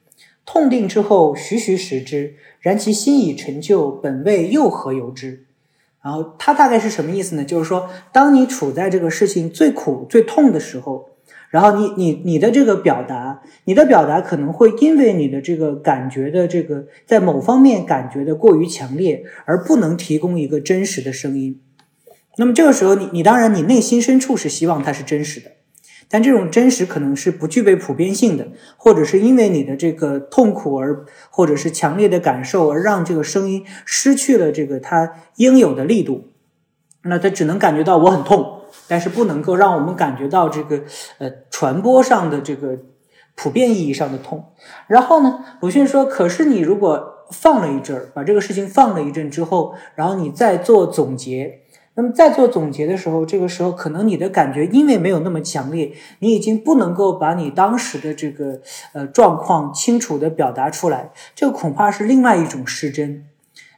[0.47, 5.45] 痛定之后，徐徐食之，然其心已陈旧，本味又何由之？”
[6.03, 7.45] 然后他大概是什么意思呢？
[7.45, 11.11] 就是说，当你处在这个事情最苦、最痛的时候，
[11.53, 21.61] 然后你、你、你的这个表达，你的表达可能会因为你的这个感觉的这个在某方面感觉的过于强烈，而不能提供一个真实的声音。
[22.39, 25.51] 那么这个时候，你、你当然你内心深处是希望它是真实的。
[26.09, 28.49] 但这种真实可能是不具备普遍性的，
[28.79, 36.33] 或者是因为你的这个痛苦而，或者是强烈的感受而让这个声音失去了这个它应有的力度。
[37.05, 40.83] 那它只能感觉到我很痛，但是不能够让我们感觉到这个
[41.19, 42.79] 呃传播上的这个
[43.35, 44.53] 普遍意义上的痛。
[44.87, 51.61] 然后呢，鲁迅说：“可是你如果放了一阵儿，把这个事情放了一阵之后，然后你再做总结。”
[51.95, 58.63] 那么在做总结的时候，这个时候可能你的感觉因为没有那么强烈，你已经不能够把你当时的这个
[58.95, 63.27] 呃状况清楚的表达出来，这个恐怕是另外一种失真。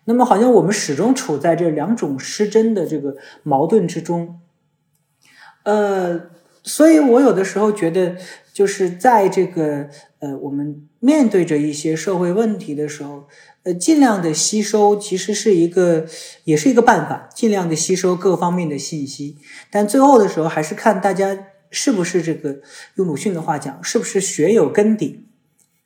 [0.05, 4.39] 那么好像我们始终处在这两种失真的这个矛盾之中。
[5.65, 6.31] 呃，
[6.63, 8.17] 所以我有的时候觉得，
[8.53, 9.89] 就是在这个
[10.21, 13.25] 呃我们面对着一些社会问题的时候。
[13.65, 16.05] 呃，尽量的吸收其实是一个，
[16.45, 17.31] 也是一个办法。
[17.35, 19.39] 尽量的吸收各方面的信息，
[19.71, 22.61] 但最后的时候还是看大家是不是这个
[22.97, 25.25] 用鲁迅的话讲，是不是学有根底，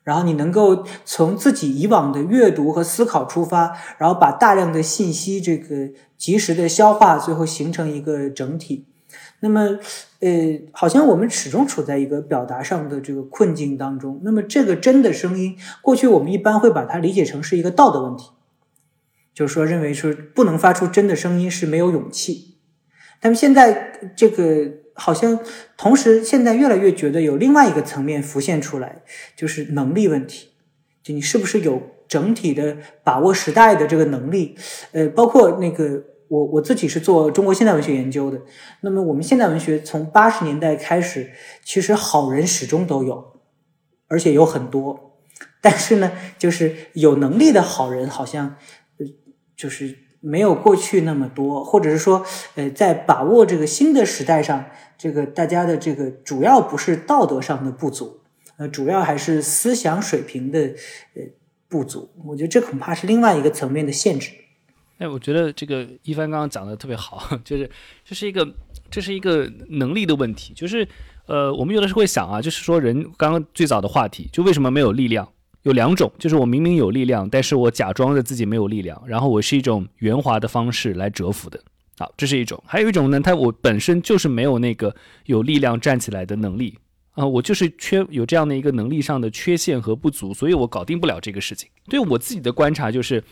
[0.03, 8.87] 然后你能够从自己以往的阅读和思考出发，然后把大量的信息这个及时的消化，最后形成一个整体。
[9.41, 9.79] 那么，
[10.19, 10.29] 呃，
[10.73, 14.19] 好像我们始终处在一个表达上的这个困境当中。
[14.23, 18.31] 那么，这个真的声音，过去我们一般会把它理解成是一个道德问题，
[19.33, 22.57] 就是说认为说不能发出真的声音是没有勇气。
[23.21, 25.39] 但是现在这个好像
[25.77, 29.03] 同时现在越来越觉得有另外一个层面浮现出来，
[29.37, 30.49] 就是能力问题，
[31.01, 32.75] 就你是不是有整体的
[33.05, 34.57] 把握时代的这个能力？
[34.91, 36.03] 呃，包括那个。
[36.29, 38.39] 我我自己是做中国现代文学研究的，
[38.81, 41.31] 那么我们现代文学从八十年代开始，
[41.63, 43.41] 其实好人始终都有，
[44.07, 45.17] 而且有很多，
[45.59, 48.55] 但是呢，就是有能力的好人好像，
[48.99, 49.05] 呃，
[49.55, 52.23] 就是没有过去那么多，或者是说，
[52.55, 54.65] 呃，在把握这个新的时代上，
[54.97, 58.21] 这个大家的这个主要不是道德上的不足，
[58.57, 61.23] 呃，主要还是思想水平的呃
[61.67, 64.31] 不足，我觉得这恐怕是另外一个层面的限制。
[64.99, 67.69] 哎，我觉得这个一帆刚刚讲的特别好，就是
[68.03, 68.47] 这是一个
[68.91, 70.85] 这是一个能力的问题，就是
[71.25, 75.27] 呃，我们有的时候会想啊，就是说人刚刚最早的话题，就为什么没有力量？
[75.63, 81.57] 有两种，就是我明明有力量，但是我假装着自己没有力量，然后我是一种圆滑的方式来折服的。
[81.97, 84.93] 好，这是一种；还有一种呢，他我本身就是没有那个
[85.27, 86.77] 有力量站起来的能力
[87.11, 91.69] 啊，我就是缺有这样的一个能力上的缺陷和不足，所以我搞定不了这个事情。
[91.87, 93.23] 对我自己的观察就是。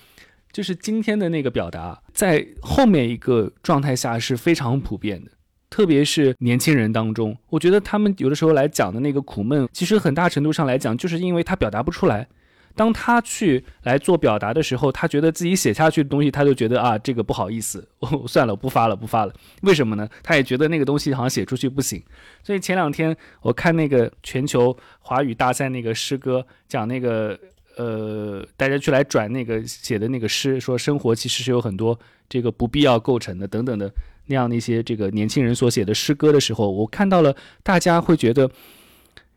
[0.58, 5.30] 就是今天的那个表达，在后面一个状态下是非常普遍的，
[5.70, 12.28] 特别是年轻人当中，我觉得他们有的时候来讲的那个苦闷，其实很大程度上来讲，就是因为他表达不出来。
[12.74, 19.34] 当他去来做表达的时候，他觉得自己写下去的东西，他就觉得啊，这个不好意思，我算了，不发了，不发了。
[19.62, 20.10] 为什么呢？
[20.24, 22.02] 他也觉得那个东西好像写出去不行。
[22.42, 27.40] 所以前两天我看那个全球华语大赛那个诗歌，讲那个
[27.78, 31.98] 呃，大家去来转那个写的那个诗，说生活其实是有很多
[32.28, 33.92] 这个不必要构成的等等的
[34.26, 38.50] 那样的一些这个年轻人所写的诗歌的时候，我看到了大家会觉得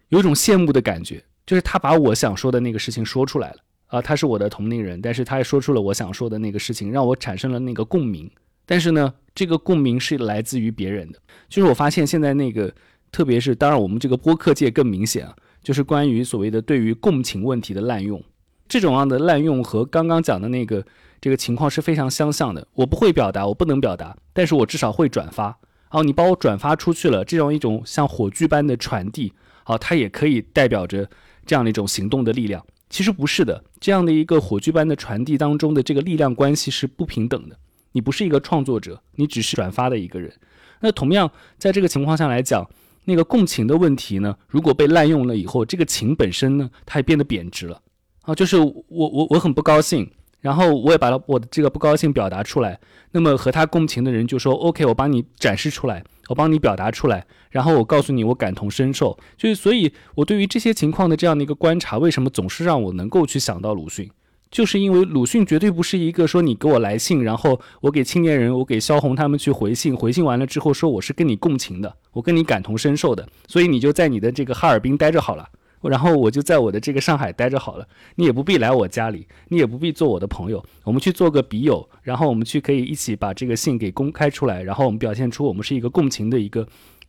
[0.09, 1.23] 有一种羡慕的感觉。
[1.47, 8.31] 就是他把我想说的那个事情说出来了啊，他是我的同龄人，但是他也说出了我想说的那个事情，让我产生了那个共鸣。
[8.65, 11.19] 但是呢，这个共鸣是来自于别人的。
[11.49, 12.73] 就是我发现现在那个，
[13.11, 18.23] 特别是当然我们这个播客界更明显啊，就是关于所谓的对于共情问题的滥用，
[18.71, 20.87] 这种样的滥用和刚刚讲的那个
[21.21, 22.67] 这个情况是非常相像的。
[22.73, 25.59] 我不会表达，我不能表达，但是我至少会转发。
[25.91, 29.33] 哦，你把我转发出去了，这样一种像火炬般的传递，
[29.65, 31.07] 好，它也可以代表着。
[31.47, 33.65] 这样的一种行动的力量，其实不是的。
[33.81, 37.57] 这样的一个火炬般的传递当中的这个力量关系是不平等的。
[37.91, 40.33] 你不是一个创作者，你只是转发的一个人。
[40.81, 42.71] 那同样，在这个情况下来讲，
[43.07, 47.81] 那个共情的问题呢，如果被滥用了以后，这个情本身呢，它也变得贬值了
[48.23, 48.35] 啊。
[48.35, 50.11] 就是我我我很不高兴，
[50.41, 52.79] 然后我也把我的这个不高兴表达出来。
[53.13, 59.19] 那么和他共情的人就说：“OK，我帮你展示出来。”我帮你表达出来，然后我告诉你，我感同身受。
[59.37, 64.09] 就是，所以我对于这些情况的这样的一个观察，为什么总是让我能够去想到鲁迅？
[64.49, 75.49] 就是因为鲁迅绝对不是一个说你给我来信，然后我给青年人，我给萧红他们去回信，回信完了之后说我是跟你共情的，我跟你感同身受的，所以你就在你的这个哈尔滨待着好了。
[75.89, 86.67] 然后我就在我的这个上海待着好了，你也不必来我家里，你也不必做我的朋友，我们去做个笔友，然后我们去可以一起把这个信给公开出来，然后我们表现出我们是一个共情的一个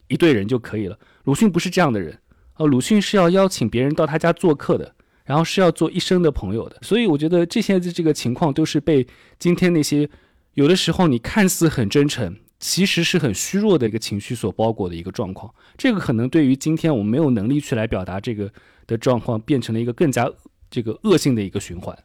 [0.08, 0.98] 一对人就可以了。
[1.26, 2.18] 鲁迅不是这样的人，
[2.58, 4.96] 呃，鲁迅是要邀请别人到他家做客的，
[5.26, 6.78] 然后是要做一生的朋友的。
[6.82, 9.06] 所以我觉得这些的这个情况都是被
[9.38, 10.10] 今天那些
[10.54, 12.38] 有的时候你看似很真诚。
[12.62, 18.52] 其实是很虚弱的一个情绪所包裹的一个状况，这个可能对于今天我们没有能力去来表达这个
[18.86, 20.30] 的状况，变成了一个更加
[20.70, 21.98] 这个恶性的一个循环。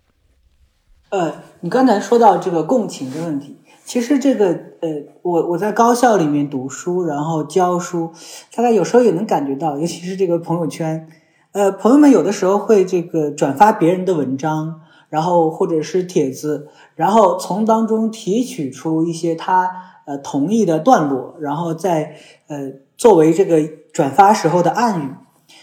[1.10, 4.46] 呃，你刚才说到这个共情的问题，其实这个
[4.80, 4.88] 呃，
[5.20, 8.12] 我我在高校里面读书，然后教书，
[8.54, 11.06] 大概有时候也能感觉到，尤其是这个朋友圈，
[11.52, 14.80] 呃，朋友们有的时候会这个转发别人的文章，
[15.10, 19.85] 然后或者是帖子，然后从当中提取出一些他。
[20.06, 23.60] 呃，同意的段落，然后再呃作为这个
[23.92, 25.10] 转发时候的暗语。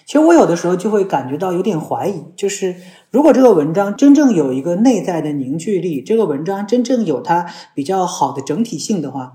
[0.05, 2.75] 其实我有的时候就会感觉到有点怀疑，就是
[3.09, 9.33] 如果这个文章真正有一个内在的凝聚力，这个文章真正有它比较好的整体性的话，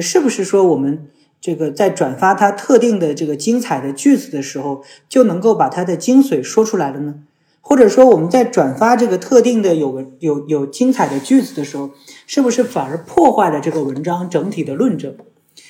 [0.00, 1.08] 是不是说我们
[1.40, 7.22] 这个在转发它特定的这个精彩的句子的时候，就能够把它的精髓说出来了呢？
[7.68, 11.90] 或者说我们在转发这个特定的有文有有精彩的句子的时候，
[12.26, 15.14] 是不是反而破坏了这个文章整体的论证？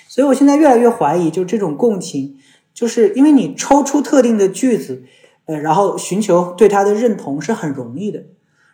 [0.07, 2.37] 所以我现在越来越怀疑，就这种共情，
[2.73, 5.03] 就是因为你抽出特定的句子，
[5.47, 8.27] 呃，然后寻求对它的认同是很容易的。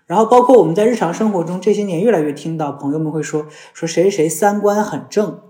[0.05, 5.41] 然后包括我们在日常生活中这些年越来越听到朋友们会说说谁谁三观很正，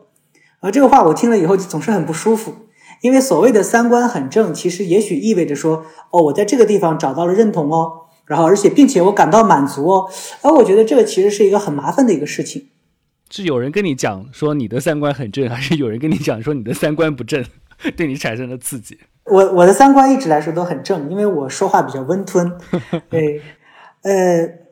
[0.60, 2.52] 而这个话我听了以后总是很不舒服。
[3.00, 10.10] 因为所谓的三观很正，其实也许意味着说，哦，我在这个地方找到了认同哦，然后而且并且我感到满足哦，
[10.42, 12.68] 而我觉得这个其实是一个很麻烦的一个事情。
[13.30, 17.44] 是有人跟你讲说你的三观很正，还是有人跟你讲说你的三观不正，
[17.96, 18.98] 对你产生了刺激？
[19.24, 22.52] 我我的三观一直来说都很正，因为我说话比较温吞。
[23.10, 23.40] 对，
[24.02, 24.63] 呃。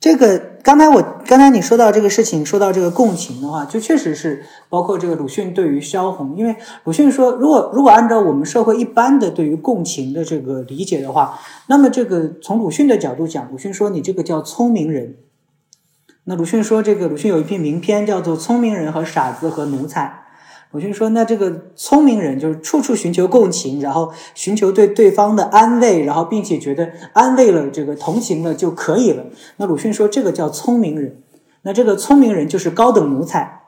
[0.00, 15.16] 这个刚才我刚才你说到这个事情，说到这个共情的话，就确实是包括这个鲁迅对于萧红，因为鲁迅说，如果如果按照我们社会一般的对于共情的这个理解的话，那么这个从鲁迅的角度讲，鲁迅说你这个叫聪明人。
[16.24, 20.24] 那鲁迅说，这个鲁迅有一篇名篇叫做《聪明人和傻子和奴才》。
[20.72, 29.24] 鲁迅说：“那这个聪明人就是处处寻求共情，然后寻求对对方的安慰，然后并且觉得安慰了这个同情了就可以了。
[29.56, 31.20] 那鲁迅说这个叫聪明人。
[31.62, 33.62] 那这个聪明人就是高等奴才。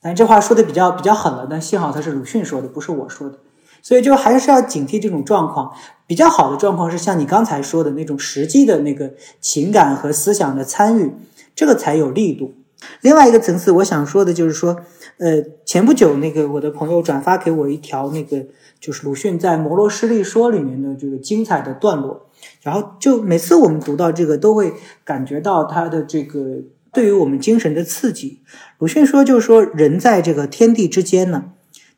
[0.00, 1.46] 但这话说的比较比较狠了。
[1.50, 3.36] 但幸好他是鲁迅说的，不是我说的。
[3.82, 5.72] 所以就还是要警惕这种状况。
[6.06, 11.12] 比较好的状况是像你刚才说的那种实际的那个情感和思想的参与，
[11.54, 12.54] 这个才有力度。
[13.02, 14.78] 另外一个层次，我想说的就是说。”
[15.18, 18.46] 呃，前不久那个我的朋友转发给我一条那个
[18.80, 22.26] 就是鲁迅在《摩罗诗力说》里面的这个精彩的段落，
[22.62, 24.72] 然后就每次我们读到这个都会
[25.04, 26.58] 感觉到他的这个
[26.92, 28.40] 对于我们精神的刺激。
[28.78, 31.46] 鲁迅说，就是说人在这个天地之间呢，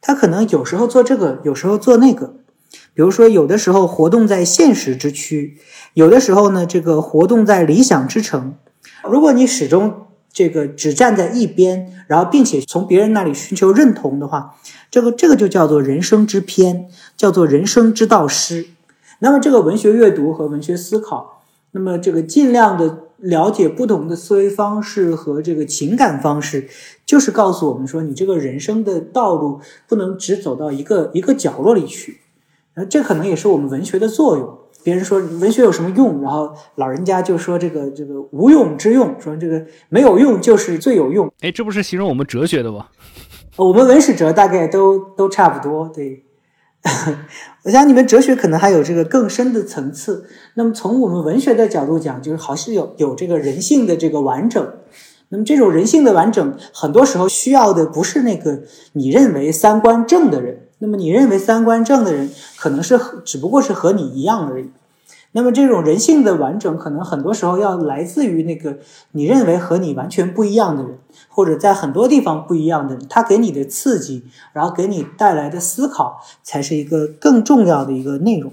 [0.01, 2.37] 他可能有时候做这个，有时候做那个。
[2.95, 5.59] 比如说，有的时候活动在现实之区，
[5.95, 8.55] 有的时候呢，这个活动在理想之城。
[9.09, 14.57] 如果你始终这个只站在一边，然后并且从别人那里寻求认同的话，
[14.91, 18.67] 这个这个就叫做人生之偏，叫做人生之道失。
[19.19, 26.69] 那么，这个文学阅读和文学思考，那么这个尽量的了解不同的思维方式和这个情感方式，
[27.05, 32.21] 就是告诉我们说，你这个人生的道路不能只走到一个一个角落里去。
[32.77, 34.60] 那这可能也是我们文学的作用。
[34.83, 41.31] 别人说文学有什么用，然后老人家就说这个这个无用之用，说这个没有用就是最有用。
[41.41, 42.87] 哎，这不是形容我们哲学的吗？
[43.57, 45.89] 我们文史哲大概都都差不多。
[45.89, 46.25] 对，
[47.65, 50.25] 我想你们哲学可能还有这个更深的层次。
[50.55, 54.73] 那么从我们文学的角度讲，就是好像有有这个人性的这个完整。
[55.29, 58.63] 那么这种人性的完整，很多时候需要的不是那个
[58.95, 60.69] 你认为三观正的人。
[60.81, 64.71] 那么你认为三观正的人，可能是只不过是和你一样而已。
[65.33, 68.79] 那么这种人性的完整，可能很多时候要来自于那个
[69.13, 78.53] 你认为和你完全不一样的人，或者在很多地方不一样的人，他给你的刺激，然后给你带来的思考，才是一个更重要的一个内容。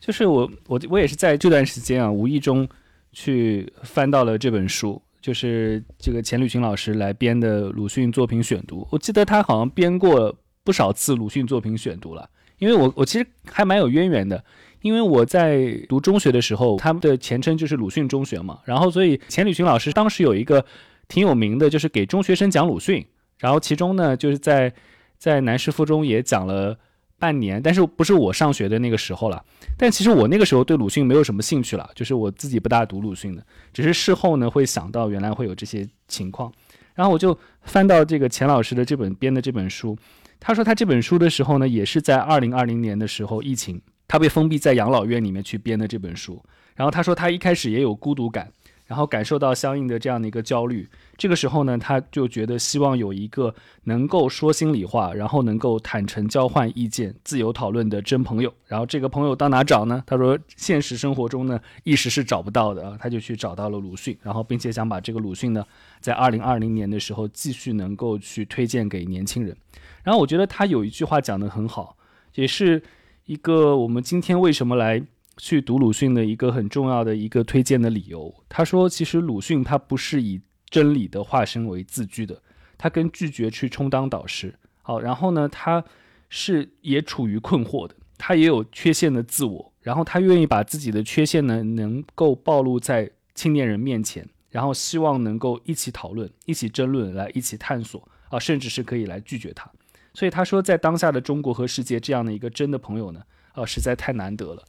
[0.00, 2.66] 就是我我我也是在这段时间啊，无意中
[3.12, 5.02] 去翻到了这本书。
[5.20, 10.32] 就是这个钱旅群老师来编的鲁迅作品选读，我记得他好像编过
[10.66, 12.28] 不少次鲁迅作品选读了。
[12.58, 14.44] 因为我我其实还蛮有渊源的，
[14.82, 18.58] 因为我在读中学的时候，他们的前身就是鲁迅中学嘛。
[18.64, 20.64] 然后所以钱理群老师当时有一个
[21.08, 23.06] 挺有名的，就是给中学生讲鲁迅。
[23.38, 24.72] 然后其中呢，就是在
[25.16, 26.76] 在南师附中也讲了。
[27.18, 29.42] 半年，但是不是我上学的那个时候了。
[29.78, 33.42] 但其实我那个时候对鲁迅没有什么兴趣了，就是我自己不大读鲁迅的。
[33.72, 36.52] 只是事后呢，会想到原来会有这些情况，
[36.96, 39.96] 然后我就翻到这个钱老师的这本编的这本书。
[40.40, 46.42] 他说他这本书的时候呢，也是在二零二零年的时候疫情，他被封闭在养老院里面去编的这本书。
[46.74, 48.50] 然后他说他一开始也有孤独感。
[48.86, 53.52] 然后感受到相应的这样的一个焦虑，这个时候呢，他就觉得希望有一个
[53.84, 58.54] 能够说心里话，然后能够坦诚交换意见、自由讨论的真朋友。
[58.66, 60.02] 然后这个朋友到哪找呢？
[60.06, 65.64] 他说现实生活中呢一时是找不到的啊，他就去找到了鲁迅，然后并且想把这个鲁迅呢，
[66.00, 69.56] 在二零二零年的时候继续能够去推荐给年轻人。
[70.04, 71.96] 然后我觉得他有一句话讲得很好，
[72.36, 72.80] 也是
[73.24, 75.02] 一个我们今天为什么来。
[75.36, 82.42] 去读鲁迅的一个很重要的一个推荐的理由，他说，其实鲁迅他不是以真理的化身为自居的，
[82.78, 84.54] 他跟拒绝去充当导师。
[84.82, 85.84] 好，然后呢，他
[86.28, 99.70] 是也处于困惑的，他也有缺陷的自我，然后他愿意把自己的缺陷呢能够暴露在青年人面前，然后希望能够一起讨论、一起争论、来一起探索啊，甚至是可以来拒绝他。
[100.14, 103.20] 所以他说，在当下的中国和世界，这样的一个真的朋友呢，
[103.52, 104.64] 啊，实在太难得了。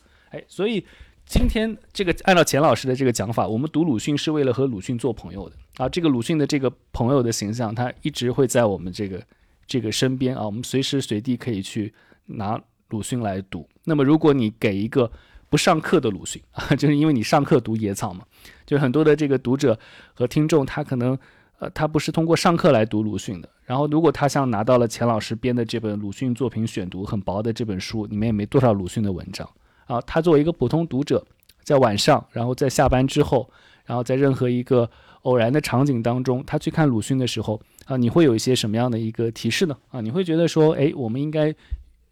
[0.48, 0.86] 所以
[1.26, 5.90] 今天这个按照钱老师的这个讲法，我们读鲁迅是为了和鲁迅做朋友的啊。
[5.90, 9.22] 这个鲁迅的这个朋友的形象，他一直会在我们这个
[9.66, 10.46] 这个身边啊。
[10.46, 11.94] 我们随时随地可以去
[12.26, 13.68] 拿鲁迅来读。
[13.84, 15.12] 那么，如果你给一个
[15.50, 18.24] 不上课的鲁迅啊，就是因为你上课读野草嘛，
[18.66, 19.78] 就很多的这个读者
[20.14, 21.18] 和听众，他可能
[21.60, 23.50] 呃，他不是通过上课来读鲁迅的。
[23.66, 29.50] 然后，如果他像拿到了钱老师编的这本鲁迅作品选读很薄的这本书，里面也没多少鲁迅的文章。
[29.88, 31.26] 啊，他作为一个普通读者，
[31.64, 33.50] 在晚上，然后在下班之后，
[33.86, 34.90] 然后在任何一个
[35.24, 39.76] 偶然的场景当中，他去看鲁迅的时候，啊，你会有一些什么样的一个提示呢？
[39.90, 41.54] 啊，你会觉得说，哎，我们应该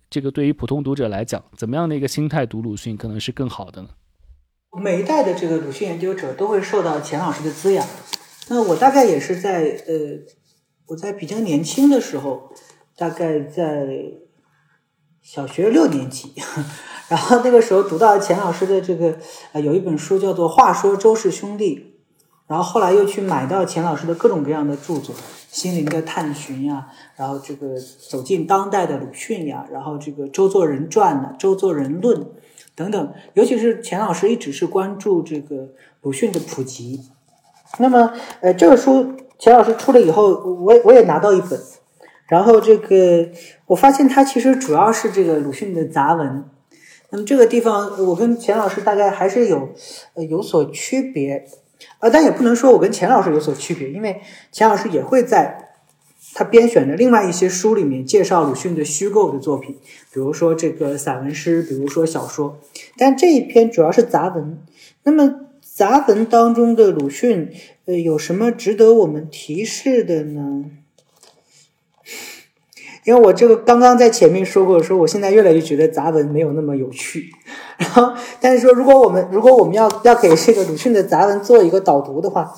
[0.10, 3.90] 这个对于普通读者来讲，怎么样的一个心态读鲁迅可能是更好的呢？
[4.82, 7.86] 每一代的这个鲁迅研究者都会受到钱老师的滋养。
[8.50, 10.20] 那我大概也是在呃，
[10.88, 12.54] 我在比较年轻的时候，
[12.98, 13.88] 大概在
[15.26, 16.32] 小学六年级。
[17.10, 19.18] 然后那个时候读到钱老师的这个
[19.52, 21.76] 呃有一本书叫做《话说周氏兄弟》，
[22.48, 25.14] 然后后来又去买到钱老师的各种各样的著作，
[25.50, 27.76] 《心灵的探寻》呀，然后这个
[28.10, 32.22] 走进当代的鲁迅呀，然后这个《周作人传》呢，《周作人论》
[32.76, 35.70] 等等，尤其是钱老师一直是关注这个
[36.02, 37.02] 鲁迅的普及。
[37.78, 41.60] 那么呃这个书钱老师出了以后，我我也拿到一本，
[42.28, 43.30] 然后这个
[43.68, 46.44] 我发现它其实主要是这个鲁迅的杂文。
[47.12, 49.70] 那么这个地方，我跟钱老师大概还是有
[50.16, 51.46] 呃有所区别，
[52.00, 54.22] 啊，但也不能说我跟钱老师有所区别，因为
[54.52, 55.70] 钱老师也会在
[56.34, 59.78] 他编选的另外一些书里面介绍鲁迅的虚构的作品，
[60.12, 62.60] 比如说这个散文诗，比如说小说，
[62.98, 64.58] 但这一篇主要是杂文。
[65.04, 67.52] 那么杂文当中的鲁迅，
[67.86, 70.66] 呃，有什么值得我们提示的呢？
[73.06, 77.30] 因为我这个刚刚在前面说过，说我现在越来越觉得杂文没有那么有趣。
[77.78, 82.52] 然后，但是说如果我们如果我们要要给这个鲁迅的杂文做一个导读的话，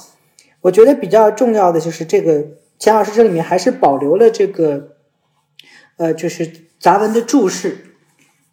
[0.61, 2.45] 我觉得比较重要的就是这个
[2.79, 4.95] 钱老师这里面还是保留了这个，
[5.97, 7.79] 呃，就是杂文的注释。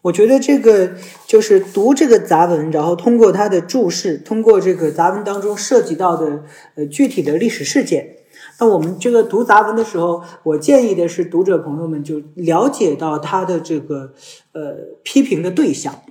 [0.02, 0.94] 我觉得这个
[1.26, 6.42] 就是读这个杂文，然后通过它的注释，通过这个杂文当中涉及到的
[6.74, 8.16] 呃具体的历史事件。
[8.60, 14.12] 那我们这个读杂文的时候，我建议的是读者朋友们就了解到他的这个
[14.52, 16.02] 呃批评的对象。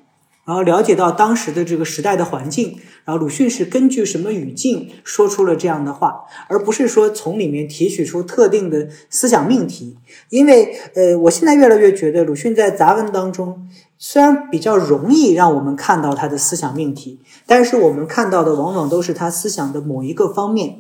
[0.45, 9.95] 然后了解到当时的这个时代的环境，然后鲁迅是根据什么语境说出了这样的话，而不是说从里面提取出特定的思想命题。
[10.27, 20.79] 因为，呃，我现在越来越觉得鲁迅在杂文当中虽然比较容易让我们看到他的思想命题，但是我们看到的往往都是他思想的某一个方面，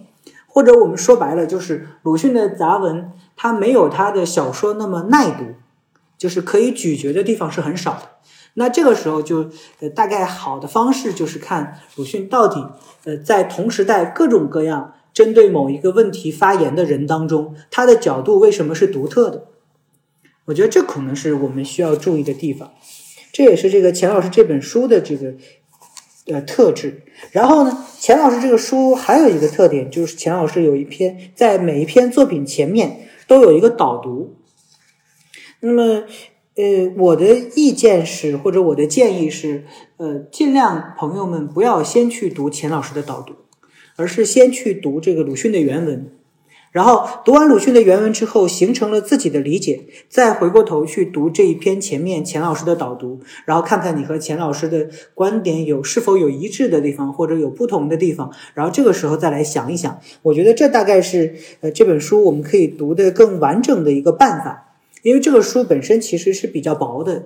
[0.53, 5.55] 或者我们说白了就是鲁迅的杂文，他没有他的小说那么耐读，
[6.15, 8.01] 就是可以咀嚼的地方是很少的。
[8.53, 9.49] 那这个时候就
[9.79, 12.63] 呃大概好的方式就是看鲁迅到底
[13.05, 19.47] 呃在同时代各种各样针对某一个问题发言的人当中，他的角度为什么是独特的？
[20.45, 22.71] 我觉得这可能是我们需要注意的地方。
[23.31, 25.33] 这也是这个钱老师这本书的这个
[26.27, 27.03] 呃特质。
[27.31, 34.35] 然后呢，钱老师这个书还有一个特点，就是钱老师有一篇在每一篇作品前面都有一个导读。
[35.59, 36.03] 那么。
[36.55, 39.65] 呃，我的意见是，或者我的建议是，
[39.97, 43.33] 呃，尽量朋友们不要先去读钱老师的导读，
[43.95, 46.11] 而是先去读这个鲁迅的原文，
[46.73, 64.71] 然后读完鲁迅的原文之后，形成了自己的理解，再回过头去读这一篇前面钱老师的导读，然后看看你和钱老师的观点有是否有一致的地方，或者有不同的地方，然后这个时候再来想一想，我觉得这大概是呃这本书我们可以读的更完整的一个办法。
[65.03, 67.25] 因为这个书本身其实是比较薄的，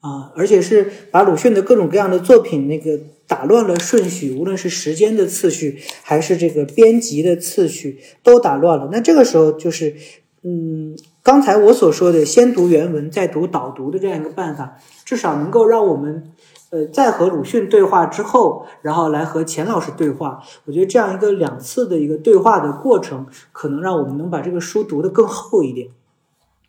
[0.00, 8.88] 啊，而且是把鲁迅的各种各样的作品那个打乱了顺序，无论是时间的次序还是这个编辑的次序都打乱了。
[8.92, 9.96] 那这个时候就是，
[10.42, 16.32] 嗯，刚才我所说的先读原文再读导读的这样一个办法，至少能够让我们，
[16.70, 20.40] 呃，在和鲁迅对话之后，然后来和钱老师对话。
[20.66, 25.88] 我觉得这样一个两次的一个对话的过程，可能让我们能把这个书读得更厚一点。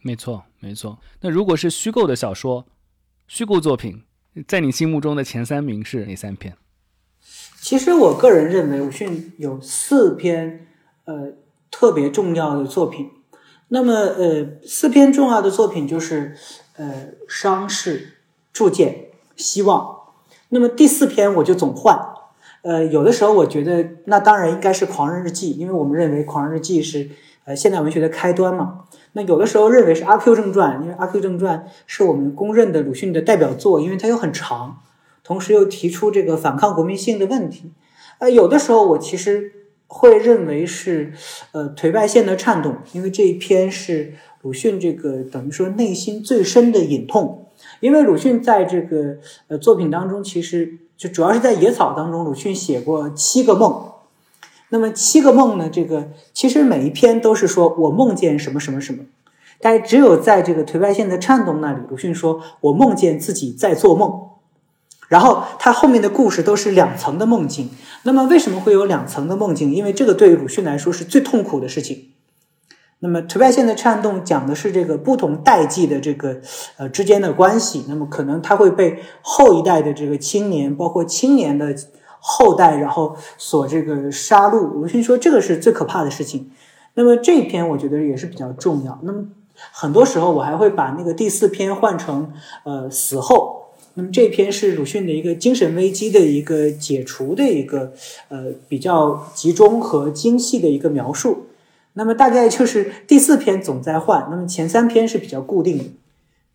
[0.02, 0.98] 没错，没错。
[1.22, 2.66] 那如果是虚构的小说、
[3.30, 4.02] 虚构作品，
[4.48, 6.58] 在你心目中的前三名是哪三篇？
[7.62, 10.66] 其实我个人认为，鲁迅有四篇
[11.06, 11.34] 呃
[11.70, 13.12] 特别重要的作品。
[13.68, 16.36] 那么呃，四篇重要的作品就是
[16.76, 16.86] 呃
[17.28, 18.00] 《伤逝》
[18.52, 18.90] 《铸剑》
[19.36, 19.80] 《希望》。
[20.50, 22.00] 那么第四篇我就总换。
[22.64, 27.12] 呃，有的时候我觉得那当然应该是《狂人日记》，因为我们认为《狂人日记》是
[27.46, 28.86] 呃现代文学的开端嘛。
[29.22, 34.80] 有的时候认为是《阿 Q 正传》，因为《阿 Q 正传》是我们公认的鲁迅的代表作，因为它又很长，
[35.24, 37.72] 同时又提出这个反抗国民性的问题。
[38.20, 39.52] 呃，有的时候我其实
[39.88, 41.14] 会认为是
[41.52, 47.48] 呃《颓败线的颤动》，因为这一篇是鲁迅这个等于说内心最深的隐痛。
[47.82, 49.18] 因为鲁迅在这个
[49.48, 53.94] 呃作品当中，其实就主要是在《野草》当中，鲁迅写过七个梦。
[54.72, 55.68] 那么七个梦呢？
[55.72, 59.04] 这个其实每一篇都是说我梦见什么什么什么，
[59.60, 64.30] 但只有在这个颓败线的颤动那里，鲁迅说我梦见自己在做梦，
[65.08, 67.72] 然后他后面的故事都是两层的梦境。
[68.04, 69.74] 那么为什么会有两层的梦境？
[69.74, 72.12] 因为这个对于鲁迅来说是最痛苦的事情。
[73.00, 76.42] 那么颓败线的颤动讲的是这个不同代际的这个
[76.78, 81.76] 呃之间的关系，那么可能他会被后一代的这个青年，包括青年的。
[82.20, 86.52] 后代，然后所这个杀戮，鲁迅说这个是最可怕的事情。
[86.96, 89.00] 那么这一篇我觉得也是比较重要。
[89.04, 89.24] 那么
[89.56, 92.34] 很多时候我还会把那个第四篇换成
[92.66, 93.58] 呃死后。
[93.94, 97.94] 那么这篇是鲁迅的一个精神危机的一个解除的一个
[98.28, 101.48] 呃比较集中和精细的一个描述。
[101.94, 105.84] 那么大概就是第四篇总在换，那么前三篇是比较固定的。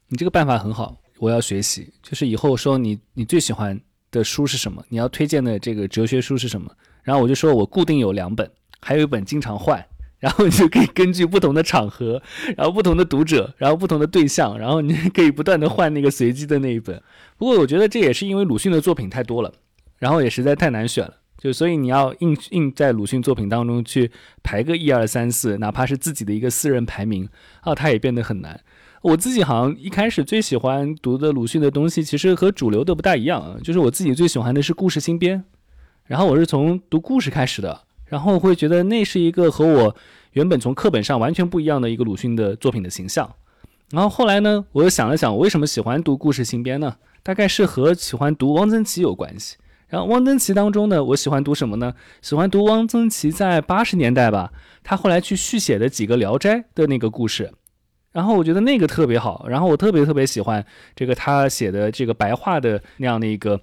[0.09, 1.93] 你这个办法很好，我要学习。
[2.03, 3.81] 就是以后说你你最喜欢。
[4.15, 4.83] 的书是什么？
[4.89, 6.71] 你要推荐的这个哲学书是什么？
[7.03, 8.51] 然后我就说我固定有两本，
[8.81, 9.85] 还有一本经常换，
[10.21, 12.23] 然后你就可以根据不同的场合，
[12.57, 17.03] 然后不同的读者，然后不同的对象，然后你可以不断的换那个随机的那一本。
[17.37, 19.53] 不过我觉得这也是因为鲁迅的作品太多了，
[19.99, 24.11] 然后也实在太难选了，就所以你要硬硬在鲁迅作品当中去
[24.43, 27.29] 排个一二三四，哪怕是自己的一个私人排名
[27.61, 28.59] 啊，它也变得很难。
[29.05, 33.61] 我自己好像一开始最喜欢读的鲁迅的东西，其实和主流的不大一样。
[33.63, 35.45] 就是我自己最喜欢的是故事新编，
[36.07, 39.95] 然后我是从读故事开始的，然后会觉得那是一个和我
[40.33, 43.31] 原本从课本上完全不一样的一个鲁迅的作品的形象。
[43.91, 46.97] 然后后来呢，我又想了想，我为什么喜欢读故事新编呢？
[47.23, 49.59] 大概是和喜欢读汪曾祺有关系。
[49.89, 51.93] 然后汪曾祺当中呢，我喜欢读什么呢？
[52.23, 54.51] 喜欢读汪曾祺在八十年代吧，
[54.83, 57.53] 他后来去续写的几个《聊斋》的那个故事。
[58.15, 60.65] 然后我觉得那个特别好，然后我特别特别喜欢
[60.97, 63.61] 这个他写的这个白话的那样的一个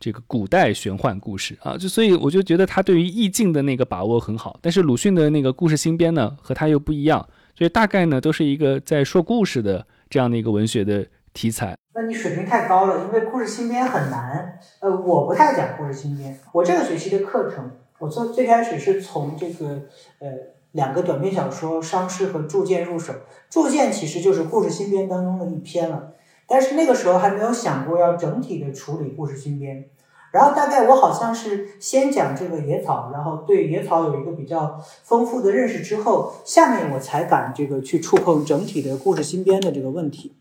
[0.00, 4.58] 这个古代玄幻故事啊，就所以我就觉得他对于意境的那个把握很好。
[4.62, 7.28] 但是鲁迅的那个故事新编呢，和他又不一样。
[7.54, 11.76] 所以大概呢，都是一个在说故事的这样的一个文学的题材。
[11.94, 14.58] 那你水平太高了，因为故事新编很难。
[14.80, 16.40] 呃，我不太讲故事新编。
[16.52, 19.82] 我这个学期的课程，我从最开始是从这个
[20.18, 20.30] 呃
[20.72, 23.12] 两个短篇小说《伤逝》和《铸剑》入手。
[23.48, 26.12] 《铸剑》其实就是故事新编当中的一篇了，
[26.46, 29.86] 但是那个时候还没有想过要整体的处理故事新编。
[30.32, 40.32] 然后大概我好像是先讲这个野草，然后对野草有一个比较丰富的认识之后，下面我才敢这个去触碰整体的故事新编的这个问题。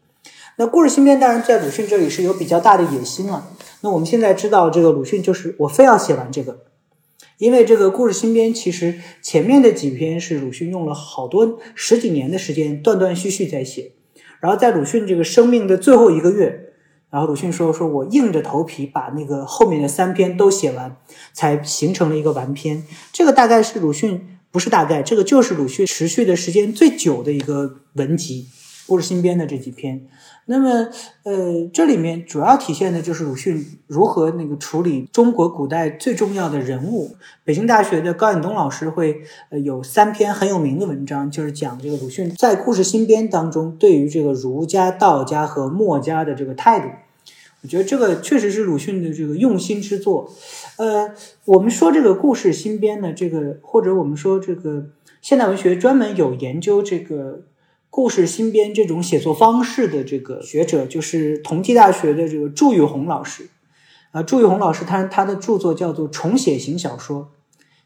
[0.56, 3.50] 那故事新编当然在鲁迅这里是有比较大的野心了。
[3.82, 6.60] 那我们现在知道这个鲁迅就是我非要写完这个，
[7.42, 13.94] 因为这个故事新编其实前面的几篇是鲁迅用了好多十几年的时间断断续续在写，
[14.40, 16.68] 然后在鲁迅这个生命的最后一个月。
[17.10, 20.96] 然后鲁迅说：“说我硬着头皮把那个后面的三篇都写完，
[21.34, 22.84] 才形成了一个完篇。
[23.12, 28.46] 这个大概是鲁迅，不是大概，这个就是鲁迅持续的时间最久的一个文集，
[28.92, 30.06] 故事新编的这几篇。
[30.48, 30.90] 那么，
[31.24, 37.16] 呃，这里面主要体现的就是鲁迅如何那个处理中国古代最重要的人物。
[37.46, 46.90] 北京大学的高远东老师会呃有三篇很有名的文章，就是讲这个鲁迅在故事新编当中对于这个儒家、道家和墨家的这个态度。
[47.62, 50.30] 我觉得这个确实是鲁迅的这个用心之作。
[50.76, 51.12] 呃，
[51.46, 54.88] 我们说这个故事新编的这个，或者我们说这个
[55.22, 57.44] 现代文学专门有研究这个。
[57.92, 63.50] 故事新编这种写作方式的这个学者，就是同济大学的这个祝玉红老师。
[64.12, 67.20] 啊，祝玉红老师他他的著作叫做《重写型小说》。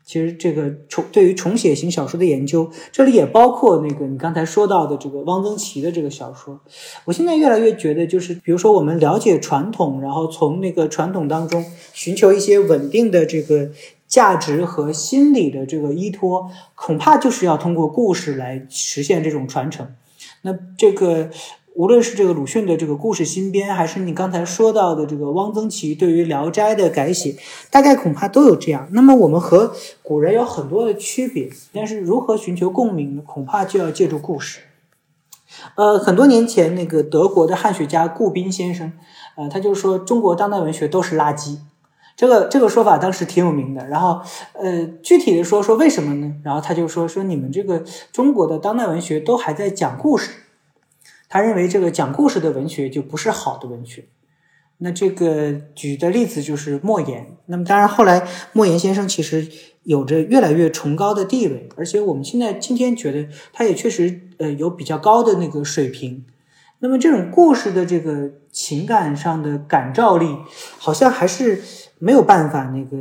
[0.06, 6.60] 其实这个重对于重写型小说的研究，这里也包括那个你刚才说到的这个汪曾祺的这个小说。
[7.06, 13.72] 我现在越来越觉得，就是比如说我们了解传统，然后从那个传统当中寻求一些稳定的这个。
[14.16, 19.94] 价值和心理的这个依托，恐怕就是要通过故事来实现这种传承。
[20.44, 21.30] 那这个
[21.74, 27.36] 无论是这个鲁迅的这个故事新编，还是你刚才说到的这个汪曾祺对于《聊斋》的改写，
[27.70, 28.88] 大概恐怕都有这样。
[28.94, 33.22] 那么我们和古人有很多的区别，但是如何寻求共鸣？
[33.22, 34.62] 恐怕就要借助故事。
[35.76, 38.94] 呃，很多年前，那个德国的汉学家顾彬先生，
[39.36, 41.58] 呃，他就说中国当代文学都是垃圾。
[42.16, 44.22] 这个这个说法当时挺有名的，然后，
[44.54, 46.34] 呃，具体的说说为什么呢？
[46.46, 50.32] 然后他就说说你们这个中国的当代文学都还在讲故事，
[51.28, 54.06] 他认为这个讲故事的文学就不是好的文学。
[54.78, 57.36] 那这个举的例子就是莫言。
[57.48, 59.50] 那么当然后来莫言先生其实
[59.84, 66.26] 有着越来越崇高的地位，而且我们现在今天觉得他也确实呃有比较高的那个水平。
[66.80, 70.38] 那么这种故事的这个情感上的感召力，
[70.78, 71.62] 好像还是。
[72.00, 72.98] 没有办法，那个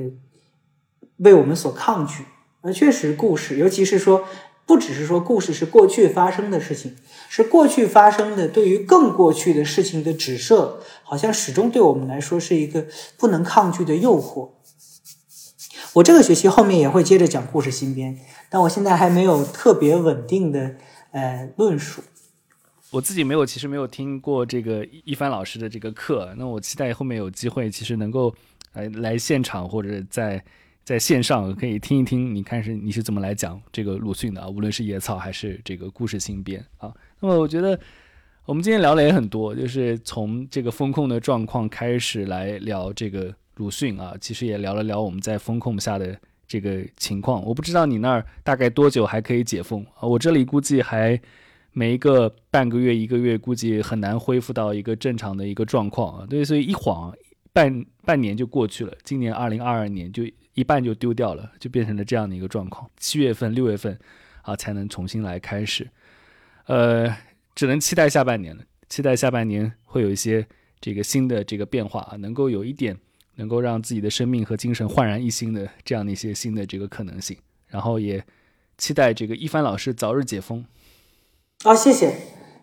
[1.18, 2.24] 为我们所抗拒。
[2.60, 4.24] 而确实，故事，尤其是说，
[4.64, 6.96] 不只是说故事是过去发生的事情，
[7.28, 12.86] 是过去发生的对于更过去的事情的指涉，好像始终对我们来说是一个
[13.18, 14.52] 不能抗拒的诱惑。
[15.92, 18.18] 我这个学期后面也会接着讲故事新编，
[18.48, 20.76] 但我现在还没有特别稳定的
[21.10, 22.02] 呃论述。
[22.92, 28.34] 我自己没有，其实没有听过这个一帆老师的这个课，那我期待后面有机会，其实能够。
[28.74, 30.44] 来来现场或者在
[30.84, 34.48] 在线上可以听一听，你看是你是怎么来讲这个鲁迅的啊？
[34.48, 36.92] 无论是野草还是这个故事新编啊。
[37.20, 37.78] 那么我觉得
[38.44, 44.14] 我们今天聊的也很多，就是从这个风控的状况开始来聊这个鲁迅啊。
[44.20, 46.14] 其实也聊了聊我们在风控下的
[46.46, 47.42] 这个情况。
[47.42, 50.06] 我不知道你那儿大概多久还可以解封啊？
[50.06, 51.18] 我这里估计还
[51.72, 56.26] 没个半个月一个月，估计很难恢复到一个正常的一个状况啊。
[56.28, 57.10] 对，所以一晃。
[57.54, 60.24] 半半年就过去了，今年二零二二年就
[60.54, 62.90] 一半就丢掉了，就变成了这样的一个状况。
[62.98, 63.96] 七月份、六月份
[64.42, 65.88] 啊，才能重新来开始，
[66.66, 67.16] 呃，
[67.54, 68.64] 只能期待下半年了。
[68.88, 70.46] 期待下半年会有一些
[70.80, 72.98] 这个新的这个变化啊，能够有一点
[73.36, 77.38] 能够让自己的生命和精神焕然一新的这样的一些新的这个可能性。
[77.68, 78.24] 然后也
[78.76, 80.64] 期待这个一帆老师早日解封。
[81.62, 82.16] 好，谢谢。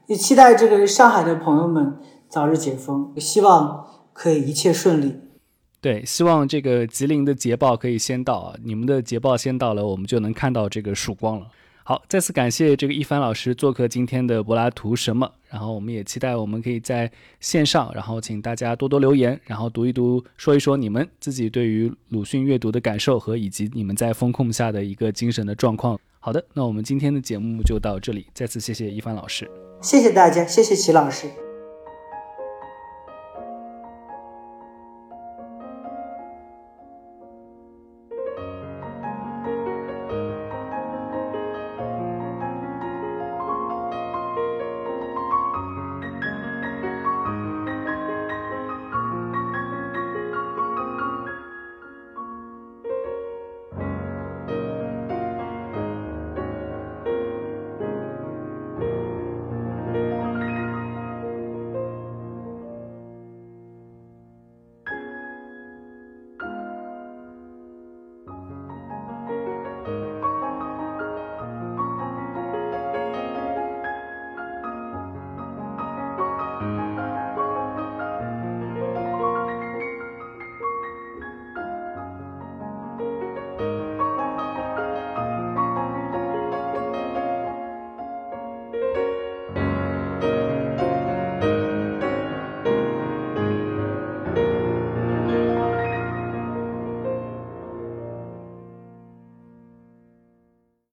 [0.07, 1.97] 也期待这个上海的朋友们
[2.29, 4.00] 早日解封，希望。
[4.21, 5.15] 可以一切顺利，
[5.81, 8.55] 对，希望这个吉林的捷报可以先到啊！
[8.63, 11.47] 你们的捷报先到了，我们就能看到这个曙光了。
[11.83, 11.95] 好。
[11.95, 25.99] 好，再次感谢这个一帆老师做客今天的柏拉图什么，然后我们也期待我们可以在线上，然后请大家多多留言，然后读一读，说一说你们自己对于鲁迅阅读的感受和以及你们在风控下的一个精神的状况。
[26.19, 29.49] 好的，那我们今天的节目就到这里，再次谢谢一帆老师，
[29.81, 31.27] 谢谢大家，谢谢齐老师。